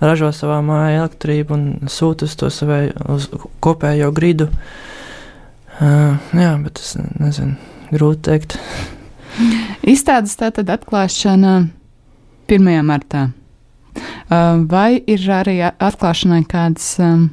ražo 0.03 0.31
savā 0.35 0.59
mājā 0.65 1.01
elektrību 1.01 1.57
un 1.57 1.65
sūta 1.91 2.29
to 2.29 2.51
savai, 2.53 2.91
uz 3.13 3.29
kopējo 3.65 4.13
gridu. 4.17 4.51
Uh, 5.77 6.17
jā, 6.33 6.53
bet 6.63 6.81
es 6.81 6.95
nezinu, 7.21 7.57
grūti 7.93 8.23
teikt. 8.31 8.59
Izstādes 9.93 10.37
tātad 10.41 10.71
atklāšana 10.73 11.57
1. 12.49 12.71
martā. 12.87 13.29
Uh, 14.27 14.63
vai 14.69 14.97
ir 14.99 15.23
arī 15.33 15.59
atklāšanai 15.65 16.45
kādas 16.49 16.95
um, 17.01 17.29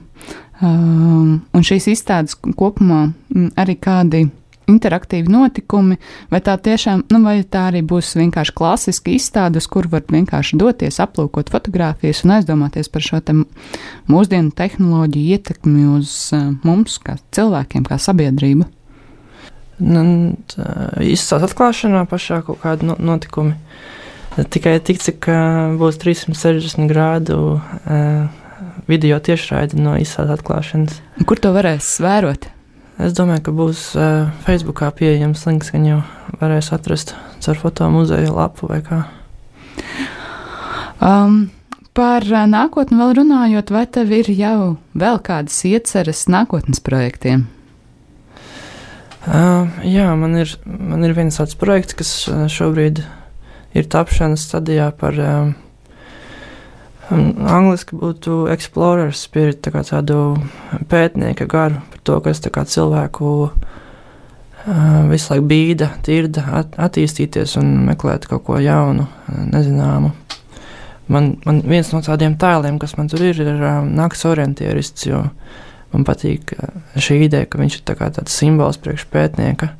Um, 0.64 1.42
un 1.52 1.66
šīs 1.66 1.90
izstādes 1.92 2.38
kopumā 2.38 3.08
mm, 3.10 3.50
arī 3.60 3.74
kādi 3.82 4.28
interaktīvi 4.70 5.32
notikumi, 5.32 5.98
vai 6.32 6.42
tā 6.44 6.56
tiešām, 6.62 7.06
nu, 7.12 7.22
vai 7.26 7.38
tā 7.44 7.68
arī 7.72 7.84
būs 7.88 8.14
vienkārši 8.20 8.56
klasiska 8.58 9.14
izstāde, 9.14 9.62
uz 9.62 9.68
kur 9.72 9.88
var 9.92 10.06
vienkārši 10.12 10.60
doties, 10.60 11.02
aplūkot 11.04 11.52
fotogrāfijas 11.54 12.24
un 12.26 12.38
aizdomāties 12.38 12.92
par 12.94 13.06
šo 13.06 13.20
te 13.26 13.36
mūsdienu 14.12 14.54
tehnoloģiju 14.56 15.38
ietekmi 15.38 15.90
uz 15.98 16.14
uh, 16.36 16.54
mums, 16.68 17.00
kā 17.04 17.18
cilvēkiem, 17.36 17.88
kā 17.90 18.00
sabiedrību? 18.02 18.70
Nu, 19.84 20.04
izstādes 21.02 21.50
atklāšanā 21.50 22.06
pašā 22.08 22.44
kaut 22.46 22.62
kāda 22.62 22.92
no, 22.92 22.96
notikumi. 23.02 23.58
Tikai 24.34 24.78
tik, 24.86 25.02
cik 25.02 25.28
uh, 25.30 25.76
būs 25.78 26.00
360 26.02 26.90
grādu 26.90 27.40
uh, 27.58 28.30
video 28.90 29.20
tiešraidi 29.24 29.82
no 29.82 29.96
izsādes 30.02 30.40
atklāšanas. 30.40 31.00
Kur 31.30 31.42
to 31.42 31.54
varēs 31.56 31.96
vērot? 32.04 32.50
Es 33.02 33.16
domāju, 33.18 33.42
ka 33.48 33.54
būs 33.58 33.82
uh, 33.98 34.30
Facebookā 34.46 34.92
pieejams 34.94 35.42
links, 35.48 35.72
ka 35.74 35.82
jau 35.82 36.04
varēs 36.42 36.70
atrast 36.76 37.16
caur 37.42 37.58
fotomuzeja 37.58 38.30
lapu 38.30 38.70
vai 38.70 38.84
kā. 38.86 39.00
Um, 41.04 41.50
par 41.98 42.24
nākotni 42.24 43.00
vēl 43.00 43.16
runājot, 43.18 43.74
vai 43.74 43.88
tev 43.90 44.14
ir 44.14 44.30
jau 44.38 44.76
vēl 44.94 45.20
kādas 45.26 45.58
ieceres 45.66 46.28
nākotnes 46.30 46.84
projektiem? 46.86 47.48
Uh, 49.24 49.72
jā, 49.88 50.12
man 50.20 50.38
ir, 50.44 50.54
man 50.68 51.04
ir 51.08 51.16
viens 51.18 51.40
tāds 51.40 51.58
projekts, 51.58 51.98
kas 51.98 52.16
šobrīd 52.54 53.02
ir 53.74 53.90
tapšanas 53.90 54.46
stadijā 54.46 54.92
par 55.00 55.18
uh, 55.18 55.54
Angliski 57.12 57.98
būtu 58.00 58.46
Explorer 58.54 59.12
Spirit, 59.18 59.60
tā 59.66 59.74
kā 59.74 59.84
tādu 59.84 60.38
pētnieka 60.90 61.48
garu 61.52 61.82
par 61.92 62.04
to, 62.08 62.20
kas 62.24 62.40
cilvēku 62.40 63.52
visu 65.10 65.34
laiku 65.34 65.48
bīda, 65.50 65.90
tirda, 66.06 66.46
at, 66.62 66.78
attīstīties 66.80 67.58
un 67.60 67.74
meklēt 67.90 68.28
kaut 68.30 68.46
ko 68.48 68.60
jaunu, 68.64 69.08
nezināmu. 69.52 70.14
Man, 71.12 71.34
man 71.44 71.60
viens 71.68 71.92
no 71.92 72.00
tādiem 72.02 72.38
tēliem, 72.40 72.80
kas 72.80 72.96
man 72.96 73.10
tur 73.12 73.26
ir, 73.28 73.42
ir 73.44 73.60
nakts 73.92 74.24
orientierists, 74.30 75.10
jo 75.10 75.26
man 75.92 76.08
patīk 76.08 76.56
šī 76.96 77.26
ideja, 77.28 77.50
ka 77.50 77.60
viņš 77.60 77.80
ir 77.80 77.86
tā 77.90 77.98
tāds 78.00 78.32
simbols 78.40 78.80
priekš 78.80 79.10
pētnieka. 79.12 79.74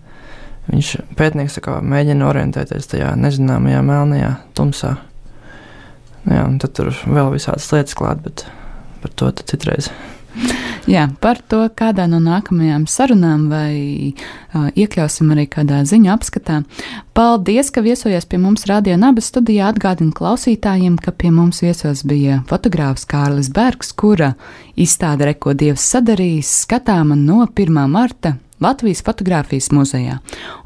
Viņš 0.68 0.92
pētnieks 1.20 1.58
kā, 1.64 1.80
mēģina 1.84 2.28
orientēties 2.28 2.92
tajā 2.92 3.16
nezināmajā, 3.20 3.82
melnajā, 3.88 4.36
tumsā. 4.56 4.98
Jā, 6.24 6.46
un 6.48 6.58
tad 6.62 6.76
tur 6.78 6.92
vēl 7.04 7.34
visādas 7.36 7.70
lietas 7.74 7.98
klāt, 8.00 8.24
bet 8.24 8.46
par 9.04 9.16
to 9.20 9.32
citreiz. 9.44 9.92
Jā, 10.90 11.06
par 11.24 11.38
to 11.48 11.62
kādā 11.78 12.10
no 12.12 12.18
nākamajām 12.20 12.84
sarunām 12.92 13.46
vai 13.52 14.12
uh, 14.12 14.68
iekļausim 14.76 15.30
arī 15.32 15.46
kādā 15.52 15.80
ziņu 15.88 16.10
apskatā. 16.12 16.58
Paldies, 17.16 17.70
ka 17.72 17.84
viesojies 17.86 18.28
pie 18.28 18.40
mums 18.42 18.66
Radio 18.68 18.98
Nabas 19.00 19.30
studijā. 19.32 19.70
Atgādinu 19.72 20.12
klausītājiem, 20.18 20.98
ka 21.00 21.14
pie 21.16 21.32
mums 21.32 21.62
viesos 21.64 22.04
bija 22.08 22.42
fotogrāfs 22.50 23.08
Kārlis 23.08 23.52
Bergs, 23.54 23.94
kura 23.96 24.34
izstāde 24.76 25.30
Reko 25.30 25.56
Dievs 25.56 25.86
sadarījis 25.94 26.52
skatāma 26.66 27.16
no 27.20 27.46
1. 27.48 27.80
marta 27.88 28.36
Latvijas 28.64 29.04
fotografijas 29.06 29.72
muzejā. 29.76 30.20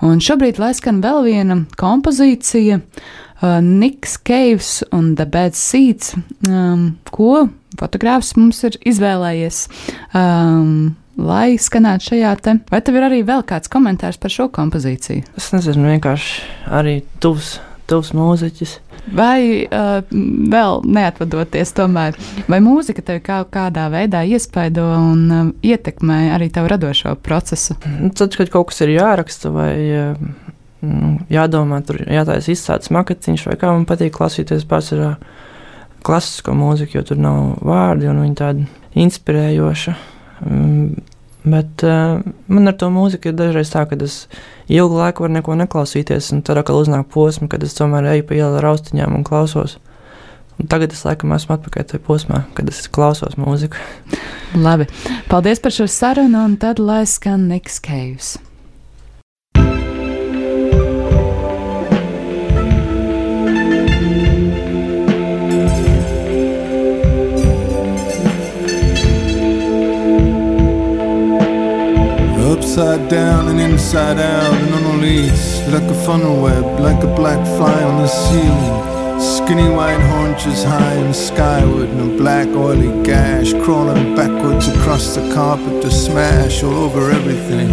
Un 0.06 0.22
šobrīd 0.24 0.62
lai 0.62 0.74
skan 0.78 1.02
vēl 1.04 1.24
viena 1.26 1.62
kompozīcija 1.80 2.80
uh, 2.82 3.58
Niks 3.64 4.18
Keivs 4.28 4.84
un 4.96 5.16
The 5.18 5.28
Bad 5.30 5.58
Seeds, 5.58 6.14
um, 6.50 6.94
ko 7.12 7.48
fotogrāfs 7.80 8.36
mums 8.38 8.64
ir 8.68 8.80
izvēlējies. 8.94 9.66
Um, 10.14 10.96
Lai 11.18 11.56
skanētu 11.58 12.12
šajā 12.12 12.32
te, 12.46 12.52
vai 12.70 12.80
tev 12.86 13.00
ir 13.00 13.08
arī 13.08 13.24
vēl 13.26 13.42
kāds 13.50 13.72
komentārs 13.74 14.20
par 14.22 14.30
šo 14.30 14.52
kompozīciju? 14.54 15.24
Es 15.40 15.48
nezinu, 15.50 15.88
vienkārši 15.90 16.44
arī 16.78 17.00
tuvs, 17.24 17.56
tuvs 17.90 18.12
mūziķis. 18.14 18.76
Vai 19.15 19.63
uh, 19.63 20.02
vēl 20.52 20.82
neatvadoties, 20.84 21.72
tomēr, 21.78 22.17
vai 22.52 22.60
mūzika 22.63 23.04
tev 23.06 23.22
kā, 23.24 23.39
kādā 23.52 23.88
veidā 23.93 24.24
iespaido 24.28 24.84
un 24.98 25.22
uh, 25.32 25.46
ietekmē 25.63 26.20
arī 26.36 26.50
tavu 26.54 26.72
radošo 26.74 27.15
procesu? 27.24 27.78
Nu, 27.88 28.12
tad, 28.12 28.36
kad 28.36 28.52
kaut 28.52 28.72
kas 28.72 28.84
ir 28.84 28.98
jāraksta 28.98 29.52
vai 29.56 29.72
uh, 29.88 30.28
nu, 30.84 31.13
jādomā, 31.32 31.80
tur 31.88 32.02
jātaisa 32.04 32.52
izsācis 32.54 32.91
maketiņš, 32.96 33.48
vai 33.50 33.58
kā 33.62 33.72
man 33.74 33.88
patīk 33.89 34.15
klausīties 34.17 34.67
pārsvarā 34.67 35.15
klasisko 36.08 36.56
mūziku, 36.56 37.00
jo 37.00 37.08
tur 37.08 37.22
nav 37.22 37.58
vārdi 37.65 38.12
un 38.12 38.22
viņi 38.26 38.39
tādi 38.39 38.67
inspirējoši. 39.08 39.96
Bet 41.48 41.84
uh, 41.86 42.20
man 42.52 42.68
ar 42.68 42.76
to 42.80 42.90
mūziku 42.92 43.32
ir 43.32 43.36
dažreiz 43.38 43.72
tā, 43.72 43.86
ka 43.88 43.96
es 44.04 44.26
ilgu 44.68 45.00
laiku 45.00 45.24
varu 45.24 45.38
neko 45.38 45.56
neklausīties, 45.62 46.32
un 46.36 46.42
tad 46.44 46.60
atkal 46.60 46.82
uznāk 46.82 47.08
posmi, 47.14 47.48
kad 47.52 47.64
es 47.64 47.78
tomēr 47.78 48.10
eju 48.16 48.26
pa 48.28 48.40
ielu 48.40 48.60
ar 48.60 48.72
austiņām 48.74 49.16
un 49.16 49.28
klausos. 49.28 49.78
Un 50.58 50.68
tagad 50.72 50.96
es 50.96 51.06
laikam 51.06 51.36
esmu 51.36 51.54
atpakaļ 51.56 51.86
tajā 51.92 52.04
posmā, 52.08 52.42
kad 52.58 52.70
es 52.72 52.88
klausos 52.90 53.38
mūziku. 53.38 53.80
Labi, 54.58 54.90
paldies 55.30 55.62
par 55.62 55.76
šo 55.76 55.86
sarunu, 55.92 56.42
un 56.50 56.58
tad 56.60 56.82
lai 56.82 57.04
skan 57.06 57.46
Niks 57.52 57.80
Keivs. 57.86 58.36
Upside 72.58 73.08
down 73.08 73.50
and 73.50 73.60
inside 73.60 74.17
out 74.17 74.54
and 74.54 74.74
unreleased, 74.74 75.67
like 75.67 75.84
a 75.84 75.93
funnel 76.06 76.41
web, 76.41 76.80
like 76.80 77.04
a 77.04 77.15
black 77.15 77.41
fly 77.56 77.84
on 77.84 78.02
the 78.02 78.08
ceiling. 78.08 79.20
Skinny 79.20 79.70
white 79.70 80.00
haunches 80.12 80.63
high 80.63 80.93
and 80.93 81.15
skyward, 81.15 81.89
and 81.89 82.12
a 82.12 82.17
black 82.17 82.48
oily 82.50 82.91
gash 83.04 83.54
crawling 83.63 84.15
backwards 84.15 84.67
across 84.67 85.15
the 85.15 85.34
carpet 85.34 85.82
to 85.84 85.91
smash 85.91 86.63
all 86.63 86.74
over 86.74 87.12
everything. 87.12 87.70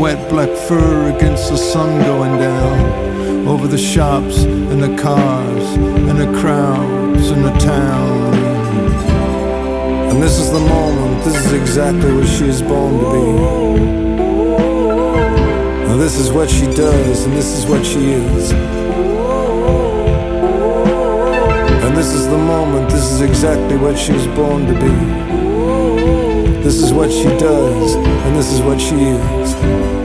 Wet 0.00 0.20
black 0.30 0.50
fur 0.68 1.12
against 1.16 1.50
the 1.50 1.58
sun 1.58 2.00
going 2.04 2.38
down, 2.38 3.48
over 3.48 3.66
the 3.66 3.78
shops 3.78 4.44
and 4.44 4.80
the 4.82 4.96
cars 5.02 5.66
and 6.08 6.18
the 6.18 6.40
crowds 6.40 7.30
and 7.30 7.44
the 7.44 7.56
town. 7.58 8.34
And 10.10 10.22
this 10.22 10.38
is 10.38 10.52
the 10.52 10.60
moment, 10.60 11.24
this 11.24 11.36
is 11.46 11.52
exactly 11.52 12.12
what 12.12 12.28
she 12.28 12.44
is 12.44 12.62
born 12.62 12.92
to 13.00 13.12
be. 13.12 14.19
This 16.00 16.18
is 16.18 16.32
what 16.32 16.48
she 16.48 16.64
does, 16.64 17.26
and 17.26 17.36
this 17.36 17.58
is 17.58 17.66
what 17.66 17.84
she 17.84 18.12
is. 18.12 18.52
And 21.84 21.94
this 21.94 22.14
is 22.14 22.26
the 22.26 22.38
moment, 22.38 22.88
this 22.90 23.12
is 23.12 23.20
exactly 23.20 23.76
what 23.76 23.98
she 23.98 24.12
was 24.12 24.26
born 24.28 24.64
to 24.64 24.72
be. 24.72 24.94
This 26.62 26.82
is 26.82 26.94
what 26.94 27.12
she 27.12 27.28
does, 27.36 27.96
and 27.96 28.34
this 28.34 28.50
is 28.50 28.62
what 28.62 28.80
she 28.80 28.94
is. 28.94 29.99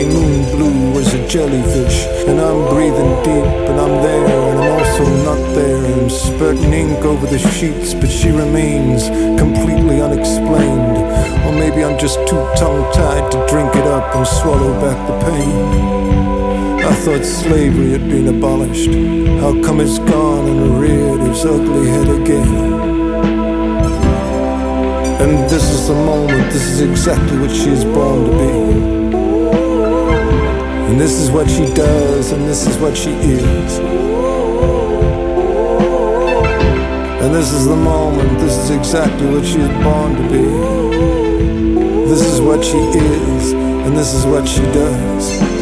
Dirty 0.00 0.14
moon 0.14 0.44
blue 0.56 1.00
as 1.00 1.14
a 1.14 1.28
jellyfish. 1.28 2.06
And 2.26 2.40
I'm 2.40 2.68
breathing 2.68 3.14
deep, 3.22 3.68
and 3.68 3.80
I'm 3.80 4.02
there, 4.02 4.26
and 4.26 4.58
I'm 4.58 4.78
also 4.78 5.04
not 5.24 5.54
there. 5.54 5.84
I'm 5.84 6.10
spurting 6.10 6.72
ink 6.72 7.04
over 7.04 7.26
the 7.26 7.38
sheets, 7.38 7.94
but 7.94 8.10
she 8.10 8.30
remains 8.30 9.08
completely 9.38 10.00
unexplained. 10.00 10.96
Or 11.46 11.52
maybe 11.52 11.84
I'm 11.84 11.98
just 11.98 12.18
too 12.26 12.42
tongue 12.56 12.92
tied 12.92 13.30
to 13.32 13.46
drink 13.48 13.74
it 13.74 13.86
up 13.86 14.14
and 14.14 14.26
swallow 14.26 14.72
back 14.80 14.98
the 15.06 15.30
pain. 15.30 16.80
I 16.80 16.94
thought 16.94 17.24
slavery 17.24 17.92
had 17.92 18.08
been 18.08 18.28
abolished. 18.28 18.90
How 19.40 19.52
come 19.62 19.80
it's 19.80 19.98
gone 19.98 20.48
and 20.48 20.80
reared 20.80 21.20
its 21.28 21.44
ugly 21.44 21.88
head 21.88 22.08
again? 22.08 22.80
And 25.20 25.50
this 25.50 25.70
is 25.70 25.88
the 25.88 25.94
moment, 25.94 26.50
this 26.50 26.64
is 26.64 26.80
exactly 26.80 27.38
what 27.38 27.50
she 27.50 27.68
is 27.68 27.84
born 27.84 28.24
to 28.24 28.30
be. 28.30 28.99
And 30.90 31.00
this 31.00 31.20
is 31.20 31.30
what 31.30 31.48
she 31.48 31.72
does, 31.72 32.32
and 32.32 32.48
this 32.48 32.66
is 32.66 32.76
what 32.78 32.96
she 32.96 33.10
is. 33.12 33.78
And 37.22 37.32
this 37.32 37.52
is 37.52 37.68
the 37.68 37.76
moment, 37.76 38.40
this 38.40 38.56
is 38.56 38.70
exactly 38.70 39.28
what 39.28 39.44
she 39.46 39.60
is 39.60 39.68
born 39.84 40.16
to 40.16 40.22
be. 40.22 42.08
This 42.08 42.22
is 42.22 42.40
what 42.40 42.64
she 42.64 42.78
is, 42.78 43.52
and 43.52 43.96
this 43.96 44.12
is 44.12 44.26
what 44.26 44.48
she 44.48 44.62
does. 44.72 45.59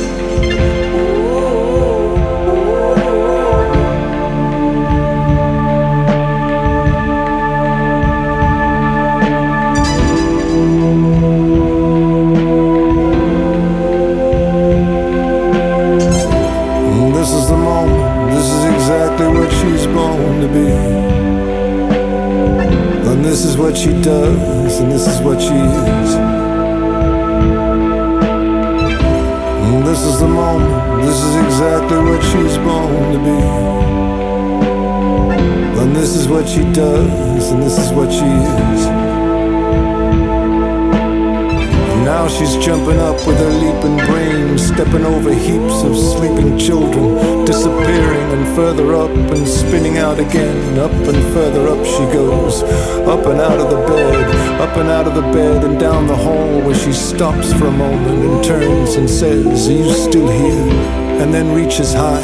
She's 42.38 42.56
jumping 42.64 42.98
up 43.00 43.16
with 43.26 43.36
her 43.38 43.50
leaping 43.50 43.96
brain, 44.06 44.56
stepping 44.56 45.04
over 45.04 45.32
heaps 45.34 45.82
of 45.82 45.96
sleeping 45.96 46.56
children, 46.56 47.44
disappearing 47.44 48.28
and 48.32 48.46
further 48.54 48.94
up 48.94 49.10
and 49.10 49.46
spinning 49.46 49.98
out 49.98 50.20
again. 50.20 50.78
Up 50.78 50.92
and 50.92 51.22
further 51.34 51.68
up 51.68 51.84
she 51.84 52.04
goes, 52.14 52.62
up 53.08 53.26
and 53.26 53.40
out 53.40 53.58
of 53.58 53.70
the 53.70 53.82
bed, 53.86 54.60
up 54.60 54.76
and 54.76 54.88
out 54.88 55.06
of 55.06 55.14
the 55.14 55.28
bed 55.32 55.64
and 55.64 55.80
down 55.80 56.06
the 56.06 56.16
hall 56.16 56.60
where 56.62 56.74
she 56.74 56.92
stops 56.92 57.52
for 57.52 57.66
a 57.66 57.72
moment 57.72 58.24
and 58.24 58.44
turns 58.44 58.94
and 58.94 59.10
says, 59.10 59.68
Are 59.68 59.72
you 59.72 59.92
still 59.92 60.28
here? 60.28 60.72
And 61.20 61.34
then 61.34 61.52
reaches 61.52 61.92
high 61.92 62.20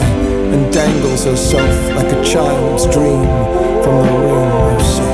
and 0.54 0.72
dangles 0.72 1.24
herself 1.24 1.96
like 1.96 2.12
a 2.12 2.24
child's 2.24 2.84
dream 2.84 3.24
from 3.82 4.06
the 4.06 4.18
ring 4.22 5.08
of 5.08 5.13